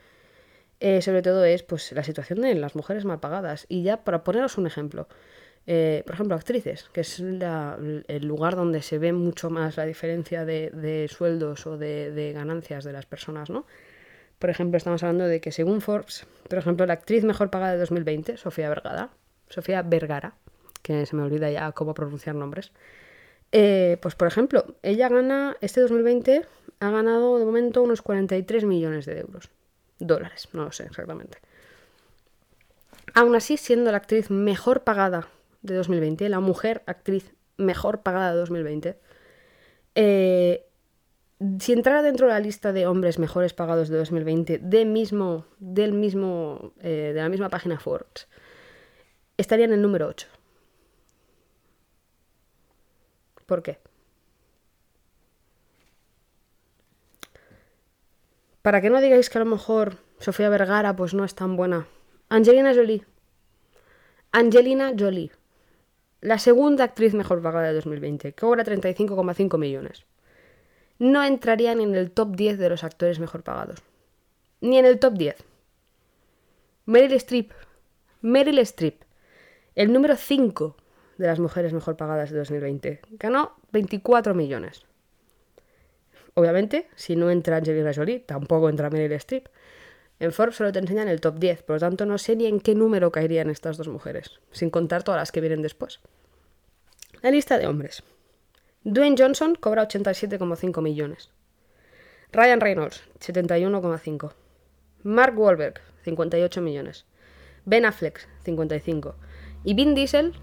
[0.81, 3.67] Eh, sobre todo es pues la situación de las mujeres mal pagadas.
[3.69, 5.09] Y ya para poneros un ejemplo,
[5.67, 10.45] eh, por ejemplo, actrices, que es el lugar donde se ve mucho más la diferencia
[10.45, 13.67] de, sueldos o de, ganancias de las personas, ¿no?
[14.39, 17.79] Por ejemplo, estamos hablando de que según Forbes, por ejemplo, la actriz mejor pagada de
[17.79, 19.11] 2020, Sofía Vergara,
[19.49, 20.35] Sofía Vergara,
[20.83, 22.73] que se me olvida ya cómo pronunciar nombres.
[23.53, 26.45] Eh, pues por ejemplo, ella gana, este 2020
[26.81, 29.49] ha ganado de momento unos 43 millones de euros.
[29.99, 31.39] Dólares, no lo sé exactamente.
[33.15, 35.29] Aún así, siendo la actriz mejor pagada
[35.65, 39.01] de 2020, la mujer actriz mejor pagada de 2020,
[39.97, 40.67] eh,
[41.59, 45.93] si entrara dentro de la lista de hombres mejores pagados de 2020 de mismo, del
[45.93, 48.29] mismo, eh, de la misma página Forbes,
[49.37, 50.29] estaría en el número 8.
[53.47, 53.79] ¿Por qué?
[58.63, 61.87] Para que no digáis que a lo mejor Sofía Vergara pues no es tan buena.
[62.31, 63.05] Angelina Jolie.
[64.33, 65.31] Angelina Jolie.
[66.25, 68.33] La segunda actriz mejor pagada de 2020.
[68.33, 70.07] Cobra 35,5 millones.
[70.99, 73.83] no entrarían en el top 10 de los actores mejor pagados.
[74.63, 75.37] Ni en el top 10.
[76.87, 77.53] Meryl Streep.
[78.23, 79.03] Meryl Streep.
[79.75, 80.77] El número 5
[81.19, 83.03] de las mujeres mejor pagadas de 2020.
[83.19, 84.87] Ganó 24 millones.
[86.33, 89.49] Obviamente, si no entra Angelina Jolie, tampoco entra Meryl Streep.
[90.21, 92.61] En Forbes solo te enseñan el top 10, por lo tanto no sé ni en
[92.61, 96.01] qué número caerían estas dos mujeres, sin contar todas las que vienen después.
[97.23, 98.03] La lista de hombres.
[98.85, 101.31] Dwayne Johnson cobra 87,5 millones.
[102.33, 104.33] Ryan Reynolds, 71,5.
[105.03, 107.07] Mark Wahlberg, 58 millones.
[107.65, 109.15] Ben Affleck, 55.
[109.65, 110.35] Y Vin Diesel,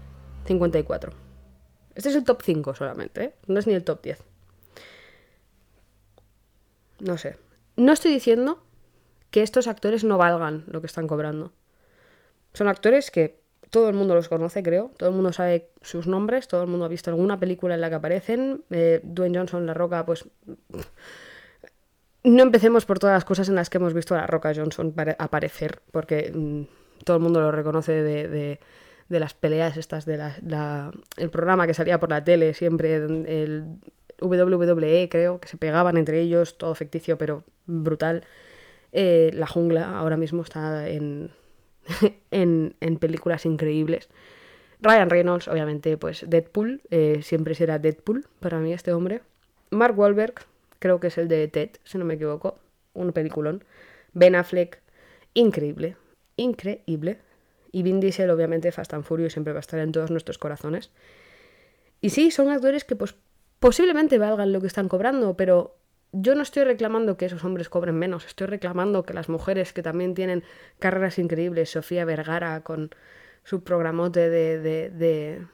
[0.46, 1.12] 54.
[1.94, 3.34] Este es el top 5 solamente, ¿eh?
[3.46, 4.18] no es ni el top 10.
[7.00, 7.36] No sé.
[7.76, 8.62] No estoy diciendo
[9.32, 11.52] que estos actores no valgan lo que están cobrando.
[12.52, 14.92] Son actores que todo el mundo los conoce, creo.
[14.98, 16.46] Todo el mundo sabe sus nombres.
[16.46, 18.62] Todo el mundo ha visto alguna película en la que aparecen.
[18.70, 20.26] Eh, Dwayne Johnson, La Roca, pues...
[22.24, 24.94] No empecemos por todas las cosas en las que hemos visto a La Roca Johnson
[25.18, 28.60] aparecer, porque mm, todo el mundo lo reconoce de,
[29.08, 30.32] las peleas estas, de
[31.16, 33.80] el programa que salía por la tele siempre, el
[34.20, 38.24] WWE creo, que se pegaban entre ellos, todo ficticio pero brutal.
[38.92, 41.30] Eh, la jungla ahora mismo está en,
[42.30, 44.08] en, películas increíbles.
[44.80, 49.22] Ryan Reynolds, obviamente, pues Deadpool, eh, siempre será Deadpool para mí este hombre.
[49.70, 50.34] Mark Wahlberg,
[50.78, 52.58] creo que es el de Ted, si no me equivoco,
[52.92, 53.64] un peliculón.
[54.12, 54.80] Ben Affleck,
[55.34, 55.96] increíble,
[56.36, 57.18] increíble.
[57.70, 60.90] Y Vin Diesel, obviamente, Fast and Furious siempre va a estar en todos nuestros corazones.
[62.02, 63.14] Y sí, son actores que pues
[63.60, 65.76] posiblemente valgan lo que están cobrando, pero
[66.12, 69.82] yo no estoy reclamando que esos hombres cobren menos, estoy reclamando que las mujeres que
[69.82, 70.44] también tienen
[70.78, 72.90] carreras increíbles, Sofía Vergara con
[73.44, 75.46] su programote de,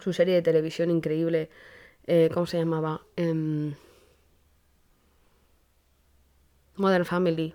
[0.00, 1.50] su serie de televisión increíble,
[2.06, 3.02] eh, ¿cómo se llamaba?
[3.16, 3.74] Em,
[6.76, 7.54] Modern Family.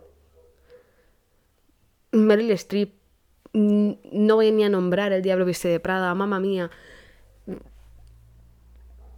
[2.11, 2.93] Meryl Streep,
[3.53, 6.69] no voy ni a nombrar El Diablo Viste de Prada, mamá mía.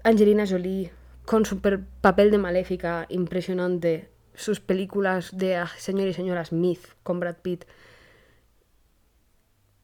[0.04, 0.92] Angelina Jolie,
[1.30, 7.20] con su papel de maléfica impresionante, sus películas de ah, Señor y Señora Smith con
[7.20, 7.66] Brad Pitt,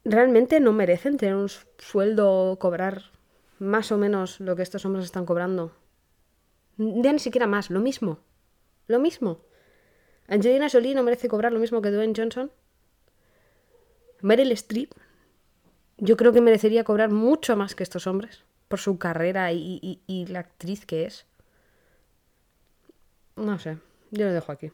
[0.04, 3.12] ¿realmente no merecen tener un sueldo, cobrar
[3.60, 5.70] más o menos lo que estos hombres están cobrando?
[6.78, 8.18] Ya ni siquiera más, lo mismo.
[8.88, 9.44] Lo mismo.
[10.26, 12.50] Angelina Jolie no merece cobrar lo mismo que Dwayne Johnson.
[14.20, 14.90] Meryl Streep,
[15.98, 20.40] yo creo que merecería cobrar mucho más que estos hombres por su carrera y, la
[20.40, 21.24] actriz que es.
[23.36, 23.78] No sé,
[24.10, 24.72] yo lo dejo aquí.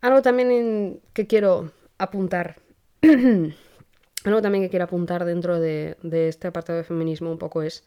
[0.00, 2.56] Algo también que quiero apuntar.
[4.24, 7.84] Algo también que quiero apuntar dentro de, este apartado de feminismo un poco es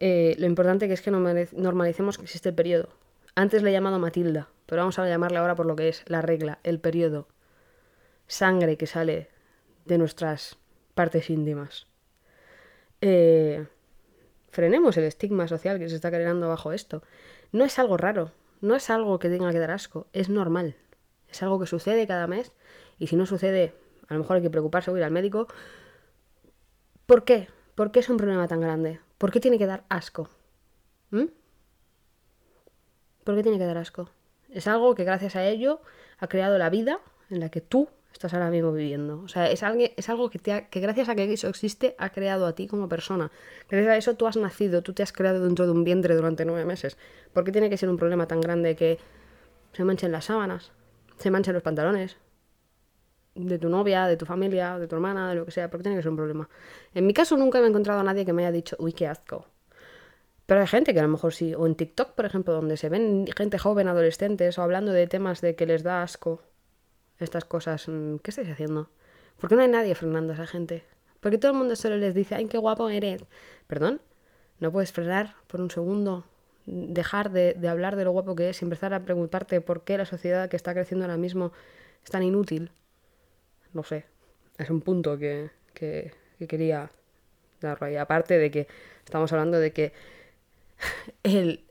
[0.00, 2.88] eh, lo importante que es que normalicemos que existe el periodo.
[3.34, 6.22] Antes le he llamado Matilda, pero vamos a llamarle ahora por lo que es la
[6.22, 7.28] regla, el periodo.
[8.26, 9.28] Sangre que sale
[9.84, 10.58] de nuestras
[10.94, 11.86] partes íntimas.
[13.00, 13.66] Eh,
[14.50, 17.02] frenemos el estigma social que se está creando bajo esto.
[17.52, 20.76] No es algo raro, no es algo que tenga que dar asco, es normal.
[21.28, 22.52] Es algo que sucede cada mes
[22.98, 23.74] y si no sucede,
[24.08, 25.48] a lo mejor hay que preocuparse o ir al médico.
[27.06, 27.48] ¿Por qué?
[27.74, 29.00] ¿Por qué es un problema tan grande?
[29.18, 30.28] ¿Por qué tiene que dar asco?
[31.10, 31.26] ¿Mm?
[33.24, 34.10] ¿Por qué tiene que dar asco?
[34.48, 35.80] Es algo que gracias a ello
[36.18, 39.20] ha creado la vida en la que tú estás ahora mismo viviendo.
[39.22, 42.10] O sea, es, algo, es algo que, te que gracias a que eso existe ha
[42.10, 43.30] creado a ti como persona.
[43.68, 46.44] Gracias a eso tú has nacido, tú te has creado dentro de un vientre durante
[46.44, 46.96] nueve meses.
[47.32, 48.98] ¿Por qué tiene que ser un problema tan grande que
[49.72, 50.72] se manchen las sábanas,
[51.18, 52.16] se manchen los pantalones?
[53.34, 55.84] De tu novia, de tu familia, de tu hermana, de lo que sea, ¿por qué
[55.84, 56.48] tiene que ser un problema?
[56.94, 59.06] En mi caso nunca me he encontrado a nadie que me haya dicho, uy, qué
[59.06, 59.46] asco.
[60.46, 62.88] Pero hay gente que a lo mejor sí, o en TikTok, por ejemplo, donde se
[62.88, 66.42] ven gente joven, adolescentes, o hablando de temas de que les da asco
[67.20, 67.88] estas cosas.
[67.88, 68.88] Mm, ¿Qué estáis haciendo?
[69.38, 70.84] ¿Por qué no hay nadie frenando a esa gente?
[71.20, 73.24] Porque todo el mundo solo les dice, ay, qué guapo eres.
[73.66, 74.00] Perdón,
[74.58, 76.24] no puedes frenar por un segundo,
[76.66, 80.06] dejar de, hablar de lo guapo que es y empezar a preguntarte por qué la
[80.06, 81.52] sociedad que está creciendo ahora mismo
[82.04, 82.70] es tan inútil.
[83.72, 84.04] No sé,
[84.58, 86.12] es un punto que, que,
[86.48, 86.90] quería
[87.60, 87.96] darlo ahí.
[87.96, 88.66] Aparte de que
[89.04, 89.92] estamos hablando de que
[91.22, 91.64] el,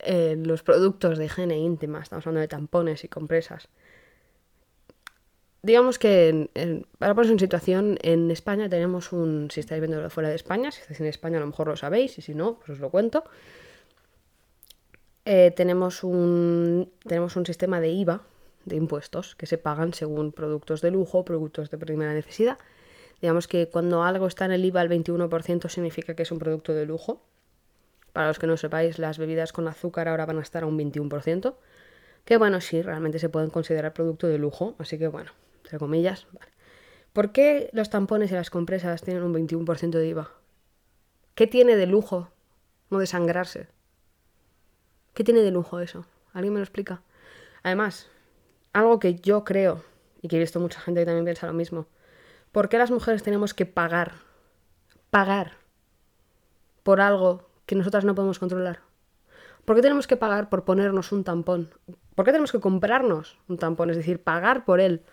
[0.43, 3.69] los productos de higiene íntima, estamos hablando de tampones y compresas,
[5.61, 6.49] digamos que
[6.97, 10.81] para ponerse en situación, en España tenemos un, si estáis viendo fuera de España, si
[10.81, 13.23] estáis en España a lo mejor lo sabéis, y si no, pues os lo cuento.
[15.25, 18.23] Eh, tenemos, un, tenemos un sistema de IVA,
[18.65, 22.57] de impuestos, que se pagan según productos de lujo, productos de primera necesidad.
[23.21, 26.73] Digamos que cuando algo está en el IVA al 21% significa que es un producto
[26.73, 27.21] de lujo.
[28.13, 30.77] Para los que no sepáis, las bebidas con azúcar ahora van a estar a un
[30.79, 31.55] 21%.
[32.25, 34.75] Que bueno, sí, realmente se pueden considerar producto de lujo.
[34.79, 35.31] Así que bueno,
[35.69, 36.25] entre comillas.
[37.13, 40.31] ¿Por qué los tampones y las compresas tienen un 21% de IVA?
[41.35, 42.31] ¿Qué tiene de lujo
[42.89, 43.67] no desangrarse?
[45.13, 46.05] ¿Qué tiene de lujo eso?
[46.33, 47.03] ¿Alguien me lo explica?
[47.61, 48.09] Además,
[48.73, 49.83] algo que yo creo,
[50.23, 51.85] y que he visto mucha gente que también piensa lo mismo,
[52.51, 54.13] ¿por qué las mujeres tenemos que pagar,
[55.11, 55.57] pagar
[56.81, 58.79] por algo que nosotras no podemos controlar?
[59.65, 61.69] ¿Por qué tenemos que pagar por ponernos un tampón?
[62.15, 63.91] ¿Por qué tenemos que comprarnos un tampón?
[63.91, 65.03] Es decir, pagar por él,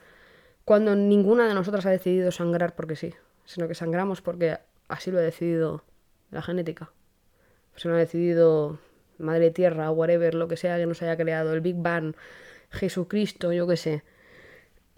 [0.66, 3.14] cuando ninguna de nosotras ha decidido sangrar porque sí,
[3.44, 4.58] sino que sangramos porque
[4.88, 5.84] así lo ha decidido
[6.32, 6.90] la genética.
[7.76, 8.80] Se lo ha decidido
[9.16, 12.16] Madre Tierra, whatever, lo que sea que nos haya creado, el Big Bang,
[12.70, 14.02] Jesucristo, yo qué sé.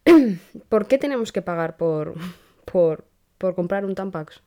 [0.70, 2.14] ¿Por qué tenemos que pagar por,
[2.64, 3.04] por,
[3.36, 4.40] por comprar un Tampax?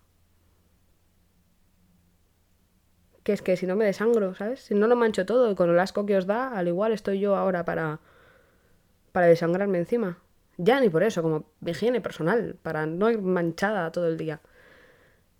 [3.22, 4.62] Que es que si no me desangro, ¿sabes?
[4.62, 7.36] Si no lo mancho todo con el asco que os da, al igual estoy yo
[7.36, 8.00] ahora para,
[9.12, 10.18] para desangrarme encima.
[10.64, 14.42] Ya ni por eso, como higiene personal, para no ir manchada todo el día.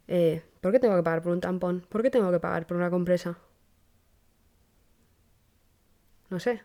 [0.08, 1.86] Eh, ¿Por qué tengo que pagar por un tampón?
[1.90, 3.38] ¿Por qué tengo que pagar por una compresa?
[6.32, 6.64] No sé.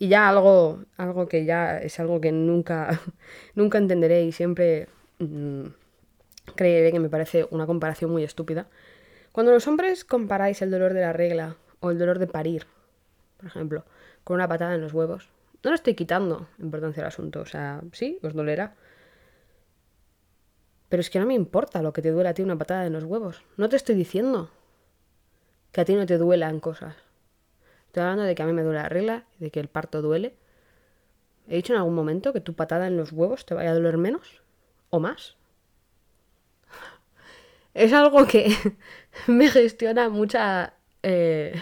[0.00, 3.00] Y ya algo, algo que ya es algo que nunca,
[3.54, 4.88] nunca entenderé y siempre
[5.20, 5.66] mmm,
[6.56, 8.66] creeré que me parece una comparación muy estúpida.
[9.30, 12.66] Cuando los hombres comparáis el dolor de la regla o el dolor de parir,
[13.36, 13.84] por ejemplo,
[14.24, 15.33] con una patada en los huevos,
[15.64, 17.40] no le estoy quitando importancia al asunto.
[17.40, 18.74] O sea, sí, os dolerá.
[20.88, 22.92] Pero es que no me importa lo que te duele a ti una patada en
[22.92, 23.42] los huevos.
[23.56, 24.50] No te estoy diciendo
[25.72, 26.94] que a ti no te duelan cosas.
[27.86, 30.36] Estoy hablando de que a mí me duele la regla de que el parto duele.
[31.48, 33.98] ¿He dicho en algún momento que tu patada en los huevos te vaya a doler
[33.98, 34.42] menos?
[34.90, 35.36] ¿O más?
[37.74, 38.54] Es algo que
[39.26, 40.74] me gestiona mucha...
[41.02, 41.60] Eh,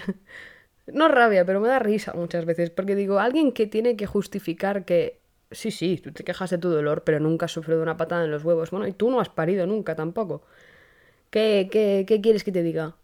[0.87, 2.71] no rabia, pero me da risa muchas veces.
[2.71, 5.21] Porque digo, alguien que tiene que justificar que...
[5.51, 8.31] Sí, sí, tú te quejas de tu dolor, pero nunca has sufrido una patada en
[8.31, 8.71] los huevos.
[8.71, 10.43] Bueno, y tú no has parido nunca tampoco.
[11.31, 12.97] ¿Qué, qué, qué quieres que te diga?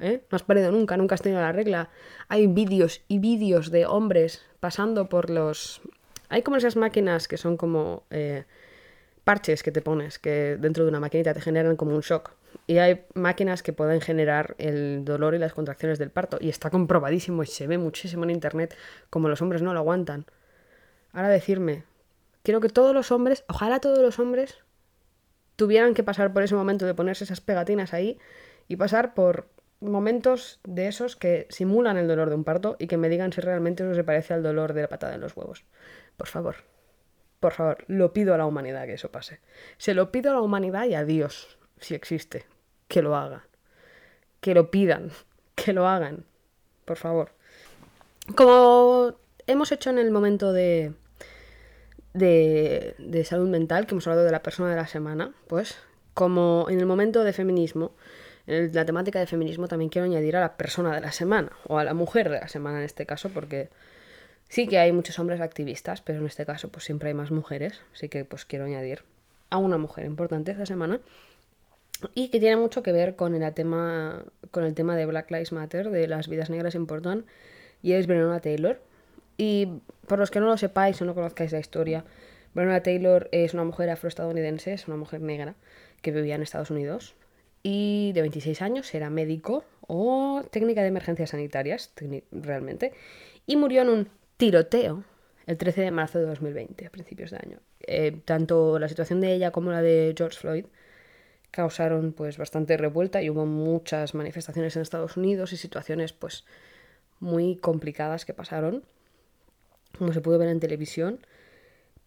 [0.00, 0.22] ¿Eh?
[0.30, 1.90] No has parido nunca, nunca has tenido la regla.
[2.28, 5.80] Hay vídeos y vídeos de hombres pasando por los...
[6.28, 8.44] Hay como esas máquinas que son como eh,
[9.28, 12.30] parches que te pones, que dentro de una maquinita te generan como un shock.
[12.66, 16.38] Y hay máquinas que pueden generar el dolor y las contracciones del parto.
[16.40, 18.74] Y está comprobadísimo y se ve muchísimo en internet
[19.10, 20.24] como los hombres no lo aguantan.
[21.12, 21.84] Ahora decirme,
[22.42, 24.56] quiero que todos los hombres, ojalá todos los hombres,
[25.56, 28.18] tuvieran que pasar por ese momento de ponerse esas pegatinas ahí
[28.66, 29.50] y pasar por
[29.80, 33.42] momentos de esos que simulan el dolor de un parto y que me digan si
[33.42, 35.66] realmente eso se parece al dolor de la patada en los huevos.
[36.16, 36.56] Por favor,
[37.40, 39.40] por favor, lo pido a la humanidad que eso pase.
[39.76, 42.46] Se lo pido a la humanidad y a Dios, si existe,
[42.88, 43.46] que lo haga.
[44.40, 45.10] Que lo pidan,
[45.54, 46.24] que lo hagan.
[46.84, 47.32] Por favor.
[48.34, 49.14] Como
[49.46, 50.92] hemos hecho en el momento de,
[52.12, 55.76] de, de salud mental, que hemos hablado de la persona de la semana, pues
[56.14, 57.92] como en el momento de feminismo,
[58.48, 61.78] en la temática de feminismo también quiero añadir a la persona de la semana, o
[61.78, 63.68] a la mujer de la semana en este caso, porque
[64.48, 67.80] sí que hay muchos hombres activistas, pero en este caso pues siempre hay más mujeres,
[67.94, 69.02] así que pues quiero añadir
[69.50, 71.00] a una mujer importante esta semana
[72.14, 75.52] y que tiene mucho que ver con el tema con el tema de Black Lives
[75.52, 77.24] Matter, de las vidas negras importan,
[77.82, 78.80] y es Breonna Taylor.
[79.36, 79.68] Y
[80.06, 82.04] por los que no lo sepáis o no conozcáis la historia,
[82.54, 85.54] Breonna Taylor es una mujer afroestadounidense, es una mujer negra
[86.02, 87.14] que vivía en Estados Unidos
[87.62, 91.92] y de 26 años, era médico o técnica de emergencias sanitarias,
[92.30, 92.92] realmente,
[93.46, 95.04] y murió en un tiroteo
[95.46, 97.58] el 13 de marzo de 2020, a principios de año.
[97.80, 100.64] Eh, tanto la situación de ella como la de George Floyd
[101.50, 106.44] causaron pues bastante revuelta y hubo muchas manifestaciones en Estados Unidos y situaciones pues
[107.20, 108.84] muy complicadas que pasaron,
[109.98, 111.20] como se pudo ver en televisión.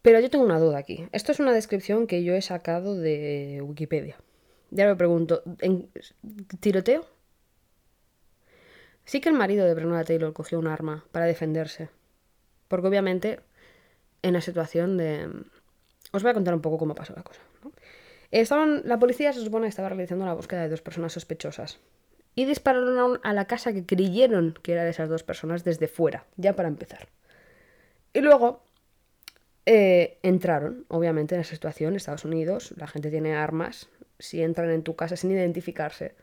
[0.02, 1.08] Pero yo tengo una duda aquí.
[1.12, 4.18] Esto es una descripción que yo he sacado de Wikipedia.
[4.72, 5.90] Ya me pregunto, ¿en
[6.60, 7.06] tiroteo?
[9.04, 11.90] Sí que el marido de Breonna Taylor cogió un arma para defenderse.
[12.72, 13.42] Porque obviamente,
[14.22, 15.28] en la situación de...
[16.14, 17.42] Os voy a contar un poco cómo pasó la cosa.
[18.32, 21.80] Estaban, la policía se supone que estaba realizando la búsqueda de dos personas sospechosas.
[22.34, 26.26] Y dispararon a la casa que creyeron que era de esas dos personas desde fuera,
[26.38, 27.10] ya para empezar.
[28.14, 28.64] Y luego
[29.66, 34.84] eh, entraron, obviamente, en esa situación, Estados Unidos, la gente tiene armas, si entran en
[34.84, 36.16] tu casa sin identificarse,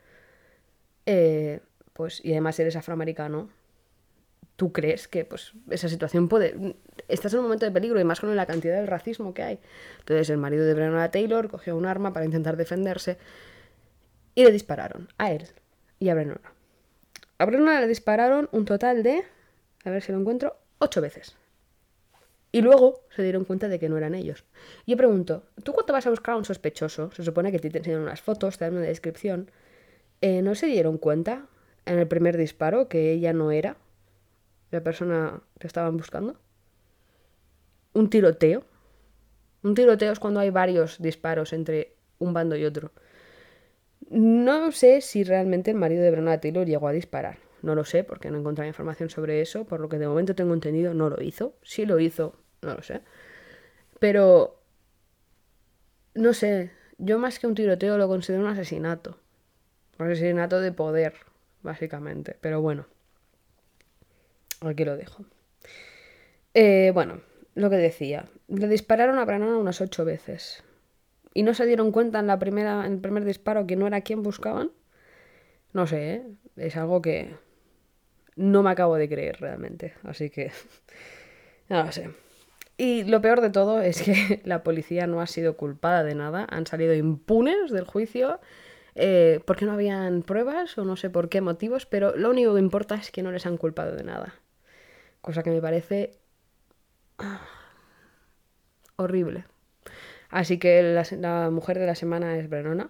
[1.05, 1.59] eh,
[1.93, 3.51] pues, y además eres afroamericano,
[4.59, 6.75] tú crees que pues, esa situación puede...
[7.07, 9.59] Estás en un momento de peligro y más con la cantidad de racismo que hay.
[9.99, 13.17] Entonces el marido de Breonna Taylor cogió un arma para intentar defenderse
[14.35, 15.47] y le dispararon a él
[15.97, 16.51] y a Breonna.
[17.37, 19.23] A Brenona le dispararon un total de,
[19.85, 21.37] a ver si lo encuentro, ocho veces.
[22.51, 24.43] Y luego se dieron cuenta de que no eran ellos.
[24.85, 27.11] Yo pregunto, ¿tú cuando vas a buscar a un sospechoso?
[27.11, 29.51] Se supone que te enseñan unas fotos, te dan una descripción.
[30.19, 31.45] Eh, ¿No se dieron cuenta
[31.85, 33.77] en el primer disparo que ella no era
[34.71, 36.39] la persona que estaban buscando?
[37.93, 38.63] Un tiroteo.
[39.63, 42.91] Un tiroteo es cuando hay varios disparos entre un bando y otro.
[44.09, 47.37] No sé si realmente el marido de Brenna Taylor llegó a disparar.
[47.61, 49.65] No lo sé porque no he encontrado información sobre eso.
[49.65, 51.55] Por lo que de momento tengo entendido, no lo hizo.
[51.61, 53.01] Si lo hizo, no lo sé.
[53.99, 54.61] Pero,
[56.13, 59.17] no sé, yo más que un tiroteo lo considero un asesinato.
[59.97, 61.15] Un asesinato de poder,
[61.61, 62.37] básicamente.
[62.39, 62.87] Pero bueno,
[64.61, 65.25] aquí lo dejo.
[66.53, 67.21] Eh, bueno,
[67.55, 68.25] lo que decía.
[68.47, 70.63] Le dispararon a Branona unas ocho veces.
[71.33, 74.01] ¿Y no se dieron cuenta en, la primera, en el primer disparo que no era
[74.01, 74.71] quien buscaban?
[75.73, 76.23] No sé, ¿eh?
[76.57, 77.35] es algo que
[78.35, 79.93] no me acabo de creer realmente.
[80.03, 80.51] Así que,
[81.69, 82.09] no lo sé.
[82.77, 86.47] Y lo peor de todo es que la policía no ha sido culpada de nada,
[86.49, 88.39] han salido impunes del juicio
[88.95, 92.59] eh, porque no habían pruebas o no sé por qué motivos, pero lo único que
[92.59, 94.33] importa es que no les han culpado de nada.
[95.21, 96.19] Cosa que me parece
[98.95, 99.45] horrible.
[100.29, 102.89] Así que la, la, mujer de la semana es Brenona,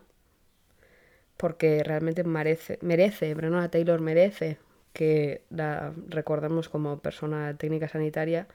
[1.38, 4.58] porque realmente merece, merece, Brenona Taylor merece
[4.94, 8.48] que la recordemos como persona técnica sanitaria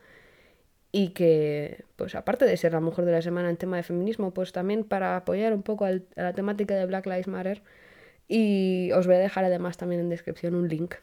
[0.93, 4.33] y que, pues aparte de ser la mujer de la semana en tema de feminismo,
[4.33, 7.62] pues también para apoyar un poco al, a la temática de Black Lives Matter.
[8.29, 10.95] Y os voy a dejar además también en descripción un link.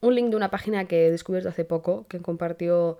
[0.00, 2.98] Un link de una página que he descubierto hace poco, que compartió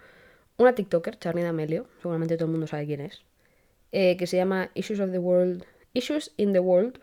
[0.56, 3.22] una TikToker, Charlie D'Amelio, seguramente todo el mundo sabe quién es,
[3.92, 6.98] eh, que se llama Issues of the World, Issues in the World,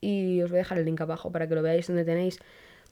[0.00, 2.38] y os voy a dejar el link abajo para que lo veáis donde tenéis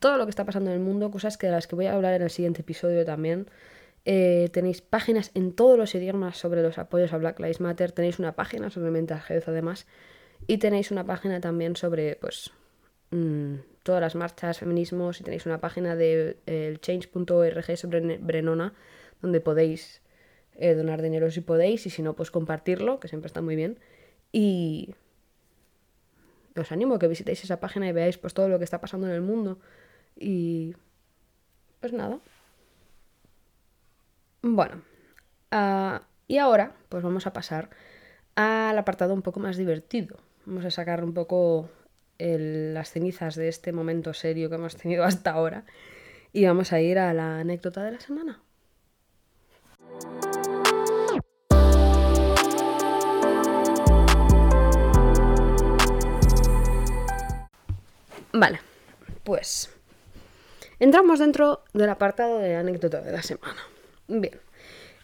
[0.00, 1.94] todo lo que está pasando en el mundo, cosas que de las que voy a
[1.94, 3.46] hablar en el siguiente episodio también.
[4.04, 7.92] Eh, tenéis páginas en todos los idiomas sobre los apoyos a Black Lives Matter.
[7.92, 9.86] Tenéis una página sobre mental health además.
[10.46, 12.50] Y tenéis una página también sobre pues
[13.10, 13.54] mmm,
[13.84, 15.20] todas las marchas, feminismos.
[15.20, 18.74] Y tenéis una página de eh, change.org sobre Brenona
[19.22, 20.02] donde podéis
[20.56, 21.86] eh, donar dinero si podéis.
[21.86, 23.78] Y si no, pues compartirlo, que siempre está muy bien.
[24.32, 24.94] Y
[26.56, 29.06] os animo a que visitéis esa página y veáis pues todo lo que está pasando
[29.06, 29.58] en el mundo.
[30.16, 30.74] Y
[31.80, 32.18] pues nada.
[34.42, 34.82] Bueno,
[35.52, 37.70] uh, y ahora pues vamos a pasar
[38.34, 40.18] al apartado un poco más divertido.
[40.46, 41.70] Vamos a sacar un poco
[42.24, 45.64] las cenizas de este momento serio que hemos tenido hasta ahora
[46.32, 48.40] y vamos a ir a la anécdota de la semana.
[58.32, 58.58] Vale,
[59.22, 59.70] pues
[60.80, 63.62] entramos dentro del apartado de anécdota de la semana.
[64.08, 64.40] Bien.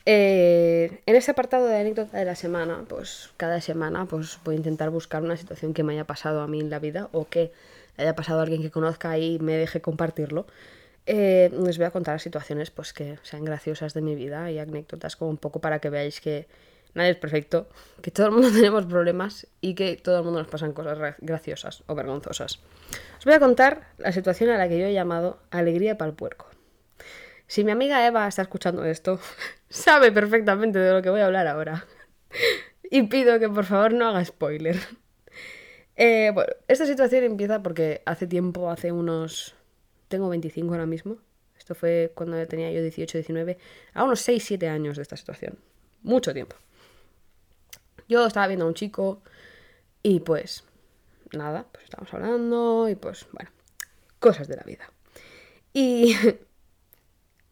[0.07, 4.59] Eh, en ese apartado de anécdota de la semana, pues cada semana pues voy a
[4.59, 7.53] intentar buscar una situación que me haya pasado a mí en la vida o que
[7.97, 10.47] haya pasado a alguien que conozca y me deje compartirlo.
[11.07, 15.17] Eh, les voy a contar situaciones pues que sean graciosas de mi vida y anécdotas
[15.17, 16.47] como un poco para que veáis que
[16.95, 17.69] nadie es perfecto,
[18.03, 21.83] que todo el mundo tenemos problemas y que todo el mundo nos pasan cosas graciosas
[21.87, 22.61] o vergonzosas.
[23.19, 26.17] Os voy a contar la situación a la que yo he llamado alegría para el
[26.17, 26.50] puerco.
[27.51, 29.19] Si mi amiga Eva está escuchando esto,
[29.69, 31.85] sabe perfectamente de lo que voy a hablar ahora.
[32.93, 34.77] y pido que por favor no haga spoiler.
[35.97, 39.57] Eh, bueno, esta situación empieza porque hace tiempo, hace unos...
[40.07, 41.17] Tengo 25 ahora mismo.
[41.59, 43.59] Esto fue cuando tenía yo 18, 19.
[43.95, 45.59] A unos 6, 7 años de esta situación.
[46.03, 46.55] Mucho tiempo.
[48.09, 49.23] Yo estaba viendo a un chico
[50.05, 50.63] y pues...
[51.33, 53.51] Nada, pues estábamos hablando y pues bueno,
[54.21, 54.89] cosas de la vida.
[55.73, 56.15] Y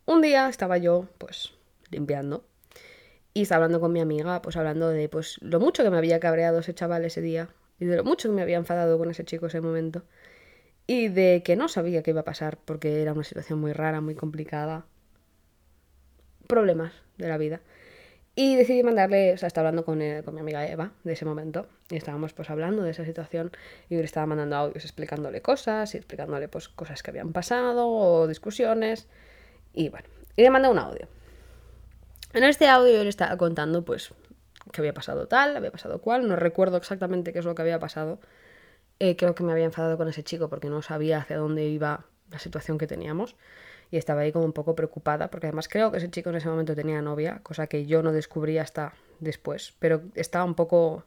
[0.09, 1.53] Un día estaba yo, pues,
[1.91, 2.43] limpiando.
[3.35, 6.19] Y estaba hablando con mi amiga, pues hablando de pues lo mucho que me había
[6.19, 7.51] cabreado ese chaval ese día.
[7.79, 10.05] Y de lo mucho que me había enfadado con ese chico ese momento.
[10.87, 14.01] Y de que no sabía qué iba a pasar, porque era una situación muy rara,
[14.01, 14.87] muy complicada.
[16.47, 17.61] Problemas de la vida.
[18.35, 21.69] Y decidí mandarle, o sea, estaba hablando con, con, mi amiga Eva de ese momento,
[21.91, 23.51] y estábamos pues hablando de esa situación,
[23.91, 28.27] y le estaba mandando audios explicándole cosas, y explicándole pues cosas que habían pasado, o
[28.27, 29.07] discusiones,
[29.79, 31.07] y bueno, y le mandé un audio.
[32.33, 34.13] En este audio yo le estaba contando, pues,
[34.73, 37.79] que había pasado tal, había pasado cual, no recuerdo exactamente qué es lo que había
[37.79, 38.19] pasado.
[38.99, 42.07] Eh, creo que me había enfadado con ese chico porque no sabía hacia dónde iba
[42.29, 43.37] la situación que teníamos.
[43.93, 46.49] Y estaba ahí como un poco preocupada, porque además creo que ese chico en ese
[46.49, 49.75] momento tenía novia, cosa que yo no descubrí hasta después.
[49.79, 51.05] Pero estaba un poco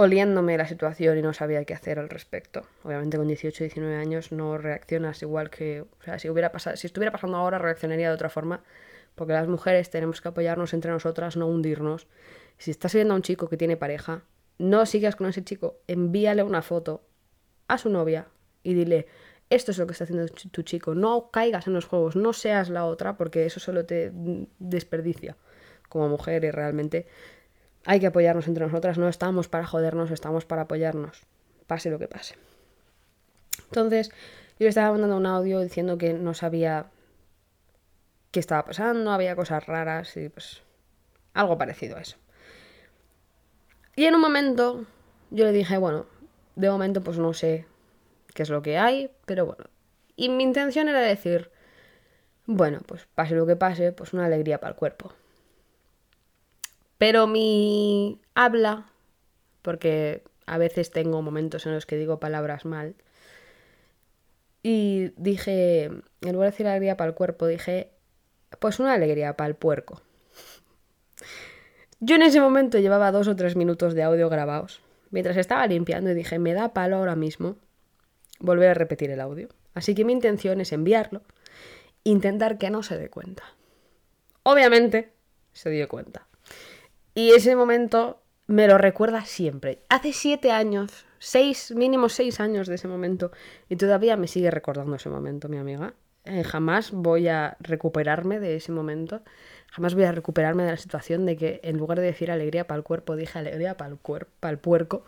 [0.00, 2.62] oliéndome la situación y no sabía qué hacer al respecto.
[2.84, 6.86] Obviamente con 18 19 años no reaccionas igual que, o sea, si hubiera pasado, si
[6.86, 8.62] estuviera pasando ahora reaccionaría de otra forma,
[9.16, 12.06] porque las mujeres tenemos que apoyarnos entre nosotras, no hundirnos.
[12.58, 14.22] Si estás viendo a un chico que tiene pareja,
[14.58, 17.02] no sigas con ese chico, envíale una foto
[17.66, 18.28] a su novia
[18.62, 19.08] y dile,
[19.50, 22.70] esto es lo que está haciendo tu chico, no caigas en los juegos, no seas
[22.70, 24.12] la otra, porque eso solo te
[24.60, 25.36] desperdicia
[25.88, 27.06] como mujer y realmente
[27.84, 31.22] hay que apoyarnos entre nosotras, no estamos para jodernos, estamos para apoyarnos,
[31.66, 32.34] pase lo que pase.
[33.64, 34.10] Entonces,
[34.58, 36.86] yo le estaba mandando un audio diciendo que no sabía
[38.30, 40.62] qué estaba pasando, había cosas raras y pues
[41.34, 42.16] algo parecido a eso.
[43.96, 44.84] Y en un momento
[45.30, 46.06] yo le dije, bueno,
[46.56, 47.66] de momento pues no sé
[48.34, 49.64] qué es lo que hay, pero bueno.
[50.16, 51.50] Y mi intención era decir,
[52.46, 55.12] bueno, pues pase lo que pase, pues una alegría para el cuerpo.
[56.98, 58.90] Pero mi habla,
[59.62, 62.94] porque a veces tengo momentos en los que digo palabras mal,
[64.62, 67.90] y dije, en lugar de decir alegría para el cuerpo, dije,
[68.58, 70.02] pues una alegría para el puerco.
[72.00, 74.80] Yo en ese momento llevaba dos o tres minutos de audio grabados,
[75.10, 77.56] mientras estaba limpiando y dije, me da palo ahora mismo
[78.40, 79.48] volver a repetir el audio.
[79.74, 81.22] Así que mi intención es enviarlo,
[82.04, 83.42] intentar que no se dé cuenta.
[84.42, 85.12] Obviamente
[85.52, 86.27] se dio cuenta.
[87.18, 89.82] Y ese momento me lo recuerda siempre.
[89.88, 93.32] Hace siete años, seis, mínimo seis años de ese momento,
[93.68, 95.94] y todavía me sigue recordando ese momento, mi amiga.
[96.24, 99.22] Eh, jamás voy a recuperarme de ese momento.
[99.66, 102.78] Jamás voy a recuperarme de la situación de que en lugar de decir alegría para
[102.78, 105.04] el cuerpo, dije alegría para el, cuerpo, para el puerco.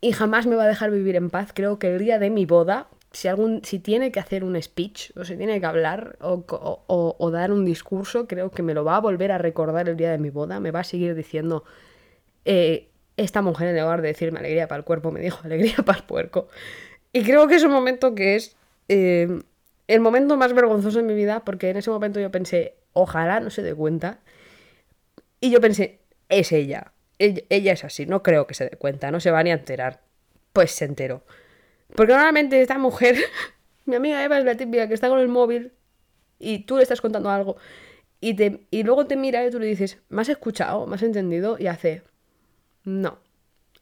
[0.00, 1.52] Y jamás me va a dejar vivir en paz.
[1.54, 5.12] Creo que el día de mi boda, si, algún, si tiene que hacer un speech
[5.16, 9.00] o si tiene que hablar o, dar un discurso, creo que me lo va a
[9.00, 10.58] volver a recordar el día de mi boda.
[10.58, 11.64] Me va a seguir diciendo,
[12.44, 15.98] eh, esta mujer en lugar de decirme alegría para el cuerpo, me dijo alegría para
[15.98, 16.48] el puerco.
[17.12, 18.56] Y creo que es un momento que es
[18.88, 19.28] eh,
[19.86, 23.50] el momento más vergonzoso de mi vida porque en ese momento yo pensé, ojalá no
[23.50, 24.18] se dé cuenta.
[25.40, 26.92] Y yo pensé, es ella.
[27.18, 30.00] Ella es así, no creo que se dé cuenta, no se va ni a enterar.
[30.52, 31.22] Pues se enteró.
[31.94, 33.16] Porque normalmente esta mujer,
[33.86, 35.72] mi amiga Eva es la típica que está con el móvil
[36.38, 37.56] y tú le estás contando algo
[38.24, 40.86] y, te, y luego te mira y tú le dices, ¿me has escuchado?
[40.86, 41.58] ¿Me has entendido?
[41.58, 42.02] Y hace,
[42.84, 43.18] no.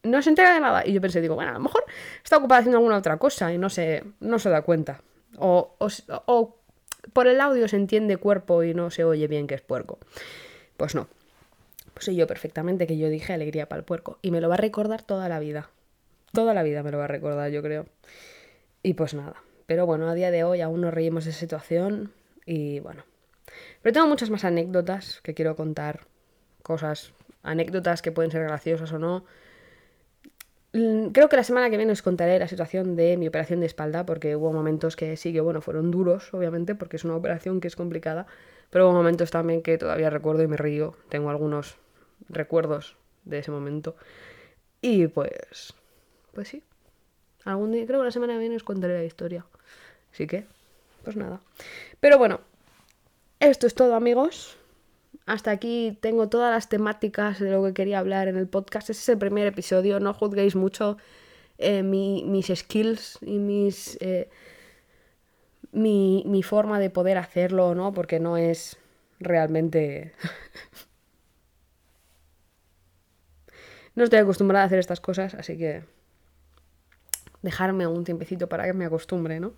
[0.02, 0.84] No se entera de nada.
[0.84, 1.84] Y yo pensé, digo, bueno, a lo mejor
[2.24, 5.00] está ocupada haciendo alguna otra cosa y no se, no se da cuenta.
[5.38, 6.56] O, o,
[7.12, 10.00] por el audio se entiende cuerpo y no se oye bien que es puerco.
[10.76, 11.06] Pues no.
[11.94, 14.18] Pues sé yo perfectamente que yo dije alegría para el puerco.
[14.22, 15.70] Y me lo va a recordar toda la vida.
[16.32, 17.86] Toda la vida me lo va a recordar, yo creo.
[18.82, 19.36] Y pues nada.
[19.66, 22.12] Pero bueno, a día de hoy aún nos reímos de esa situación
[22.46, 23.04] y bueno.
[23.82, 26.06] Pero tengo muchas más anécdotas que quiero contar.
[26.62, 27.12] Cosas,
[27.42, 29.24] anécdotas que pueden ser graciosas o no.
[30.72, 33.66] Mm, creo que la semana que viene os contaré la situación de mi operación de
[33.66, 37.60] espalda, porque hubo momentos que sí que, bueno, fueron duros, obviamente, porque es una operación
[37.60, 38.26] que es complicada,
[38.70, 40.96] pero hubo momentos también que todavía recuerdo y me río.
[41.10, 41.76] Tengo algunos
[42.28, 43.96] recuerdos de ese momento.
[44.80, 45.74] Y pues,
[46.32, 46.62] pues sí.
[47.44, 49.44] Algún día, creo que la semana que viene os contaré la historia.
[50.12, 50.44] Así que,
[51.04, 51.40] pues nada.
[52.00, 52.40] Pero bueno,
[53.40, 54.56] esto es todo, amigos.
[55.26, 58.90] Hasta aquí tengo todas las temáticas de lo que quería hablar en el podcast.
[58.90, 60.00] Ese es el primer episodio.
[60.00, 60.98] No juzguéis mucho
[61.58, 63.98] eh, mis skills y mis.
[64.00, 64.28] Eh,
[65.72, 67.94] mi, mi forma de poder hacerlo, ¿no?
[67.94, 68.76] Porque no es
[69.18, 70.12] realmente.
[73.94, 75.82] no estoy acostumbrada a hacer estas cosas, así que
[77.42, 79.52] dejarme un tiempecito para que me acostumbre, ¿no?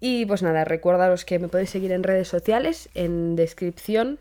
[0.00, 4.18] Y pues nada, recuerdaros que me podéis seguir en redes sociales, en descripción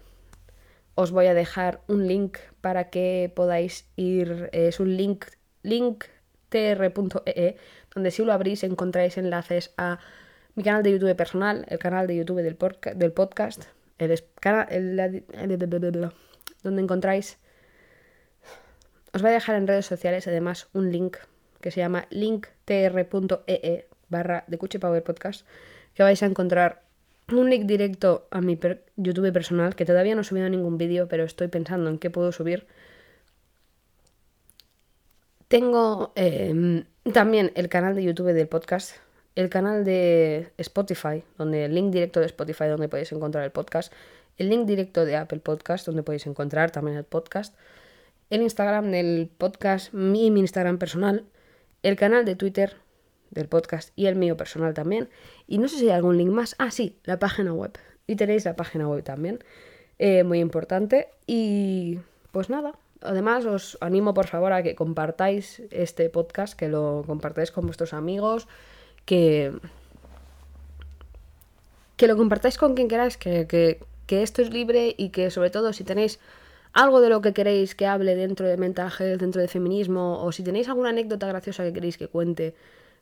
[0.95, 5.25] os voy a dejar un link para que podáis ir, es un link,
[5.61, 7.57] linktr.ee, e,
[7.93, 9.99] donde si lo abrís encontráis enlaces a
[10.55, 12.57] mi canal de YouTube personal, el canal de YouTube del,
[12.95, 13.65] del podcast,
[13.99, 14.11] el,
[14.69, 16.11] el,
[16.63, 17.37] donde encontráis
[19.13, 21.17] os voy a dejar en redes sociales además un link
[21.67, 25.45] que se llama linktr.ee e barra de Cuche Power Podcast,
[25.93, 26.87] que vais a encontrar
[27.27, 28.57] un link directo a mi
[28.95, 32.31] YouTube personal, que todavía no he subido ningún vídeo, pero estoy pensando en qué puedo
[32.31, 32.67] subir.
[35.49, 38.95] Tengo em, también el canal de YouTube del podcast,
[39.35, 43.91] el canal de Spotify, donde el link directo de Spotify donde podéis encontrar el podcast,
[44.37, 47.57] el link directo de Apple Podcast donde podéis encontrar también el podcast,
[48.29, 51.25] el Instagram del podcast, mi, mi Instagram personal,
[51.87, 52.77] el canal de Twitter
[53.31, 55.09] del podcast y el mío personal también.
[55.47, 56.55] Y no sé si hay algún link más.
[56.57, 57.77] Ah, sí, la página web.
[58.07, 59.43] Y tenéis la página web también.
[59.99, 61.09] Eh, muy importante.
[61.25, 61.99] Y
[62.31, 67.51] pues nada, Además, os animo por favor a que compartáis este podcast, que lo compartáis
[67.51, 68.47] con vuestros amigos,
[69.05, 69.53] que,
[71.95, 75.51] que lo compartáis con quien queráis, que, que, que esto es libre y que sobre
[75.51, 76.19] todo si tenéis
[76.77, 80.31] algo de lo que queréis que hable dentro de mental health, dentro de feminismo, o
[80.31, 82.53] si tenéis alguna anécdota graciosa que queréis que cuente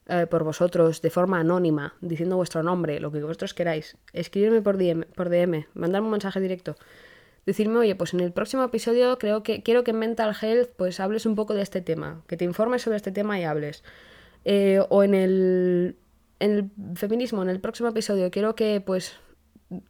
[0.08, 4.78] eh, por vosotros de forma anónima, diciendo vuestro nombre, lo que vosotros queráis, escribirme por
[4.78, 6.78] DM, por DM, mandarme un mensaje directo.
[7.46, 11.02] Decirme, oye, pues en el próximo episodio creo que quiero que en Mental Health pues
[11.02, 13.84] hables un poco de este tema, que te informes sobre este tema y hables.
[14.46, 15.98] Eh, o en el,
[16.40, 19.18] en el feminismo, en el próximo episodio, quiero que pues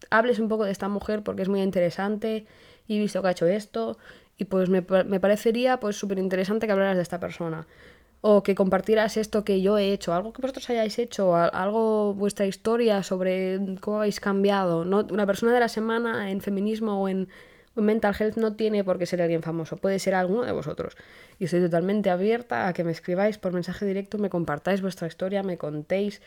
[0.10, 2.48] hables un poco de esta mujer porque es muy interesante
[2.88, 3.98] y he visto que ha hecho esto
[4.38, 7.68] y pues me, me parecería pues súper interesante que hablaras de esta persona
[8.28, 12.48] o que compartieras esto que yo he hecho, algo que vosotros hayáis hecho, algo, vuestra
[12.48, 14.84] historia sobre cómo habéis cambiado.
[14.84, 15.06] ¿no?
[15.12, 17.30] Una persona de la semana en feminismo o en,
[17.76, 20.98] en, mental health no tiene por qué ser alguien famoso, puede ser alguno de vosotros.
[21.38, 25.44] Y estoy totalmente abierta a que me escribáis por mensaje directo, me compartáis vuestra historia,
[25.44, 26.20] me contéis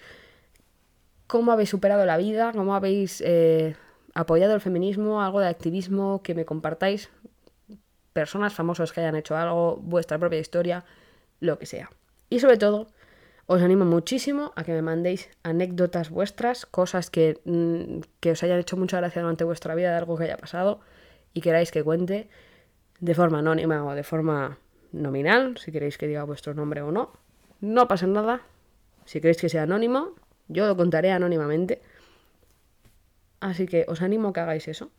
[1.27, 3.75] cómo habéis superado la vida, cómo habéis eh,
[4.19, 7.09] apoyado el feminismo, algo de activismo, que me compartáis
[8.13, 10.85] personas famosas que hayan hecho algo, vuestra propia historia
[11.39, 11.89] lo que sea.
[12.29, 12.89] Y sobre todo,
[13.47, 18.59] os animo muchísimo a que me mandéis anécdotas vuestras, cosas que, mm, que, os hayan
[18.59, 20.81] hecho mucha gracia durante vuestra vida de algo que haya pasado
[21.33, 22.29] y queráis que cuente
[22.99, 24.59] de forma anónima o de forma
[24.91, 27.13] nominal, si queréis que diga vuestro nombre o no.
[27.61, 28.43] No pasa nada.
[29.05, 30.15] Si queréis que sea anónimo,
[30.49, 31.81] yo lo contaré anónimamente.
[33.41, 34.91] Así que os animo a que hagáis eso.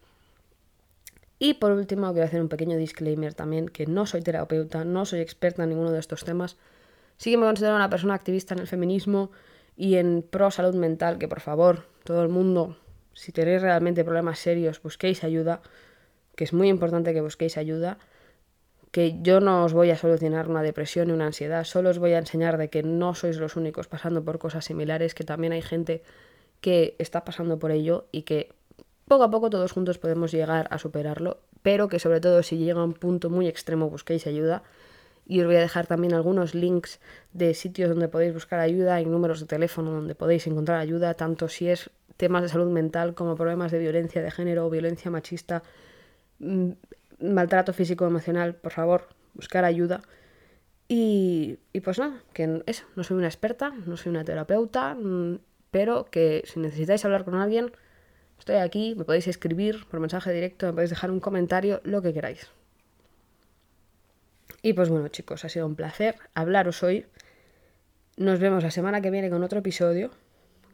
[1.40, 5.22] Y por último, quiero hacer un pequeño disclaimer también, que no soy terapeuta, no soy
[5.22, 6.58] experta en ninguno de estos temas.
[7.18, 9.32] Sí que me considero una persona activista en el feminismo
[9.78, 12.78] y en pro salud mental, que por favor, todo el mundo,
[13.14, 15.62] si tenéis realmente problemas serios, busquéis ayuda,
[16.36, 17.98] que es muy importante que busquéis ayuda,
[18.92, 22.14] que yo no os voy a solucionar una depresión ni una ansiedad, solo os voy
[22.14, 25.62] a enseñar de que no sois los únicos pasando por cosas similares, que también hay
[25.62, 26.02] gente
[26.62, 28.51] que está pasando por ello y que
[29.07, 32.82] poco a poco todos juntos podemos llegar a superarlo, pero que sobre todo si llega
[32.82, 34.64] a un punto muy extremo busquéis ayuda.
[35.26, 36.99] Y os voy a dejar también algunos links
[37.34, 41.47] de sitios donde podéis buscar ayuda y números de teléfono donde podéis encontrar ayuda, tanto
[41.47, 45.62] si es temas de salud mental como problemas de violencia de género violencia machista,
[46.39, 46.72] mm,
[47.22, 50.01] maltrato físico emocional, por favor, buscar ayuda.
[50.88, 55.38] Y, y pues nada, que eso, no soy una experta, no soy una terapeuta, mm,
[55.72, 57.72] pero que si necesitáis hablar con alguien,
[58.39, 62.13] Estoy aquí, me podéis escribir por mensaje directo, me podéis dejar un comentario, lo que
[62.13, 62.47] queráis.
[64.61, 67.05] Y pues bueno chicos, ha sido un placer hablaros hoy.
[68.17, 70.11] Nos vemos la semana que viene con otro episodio.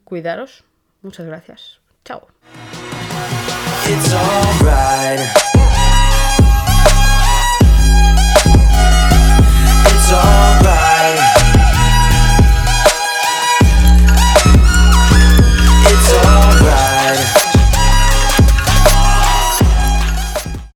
[0.03, 0.63] Cuidaros.
[1.01, 1.81] Muchas gracias.
[2.03, 2.27] Chao.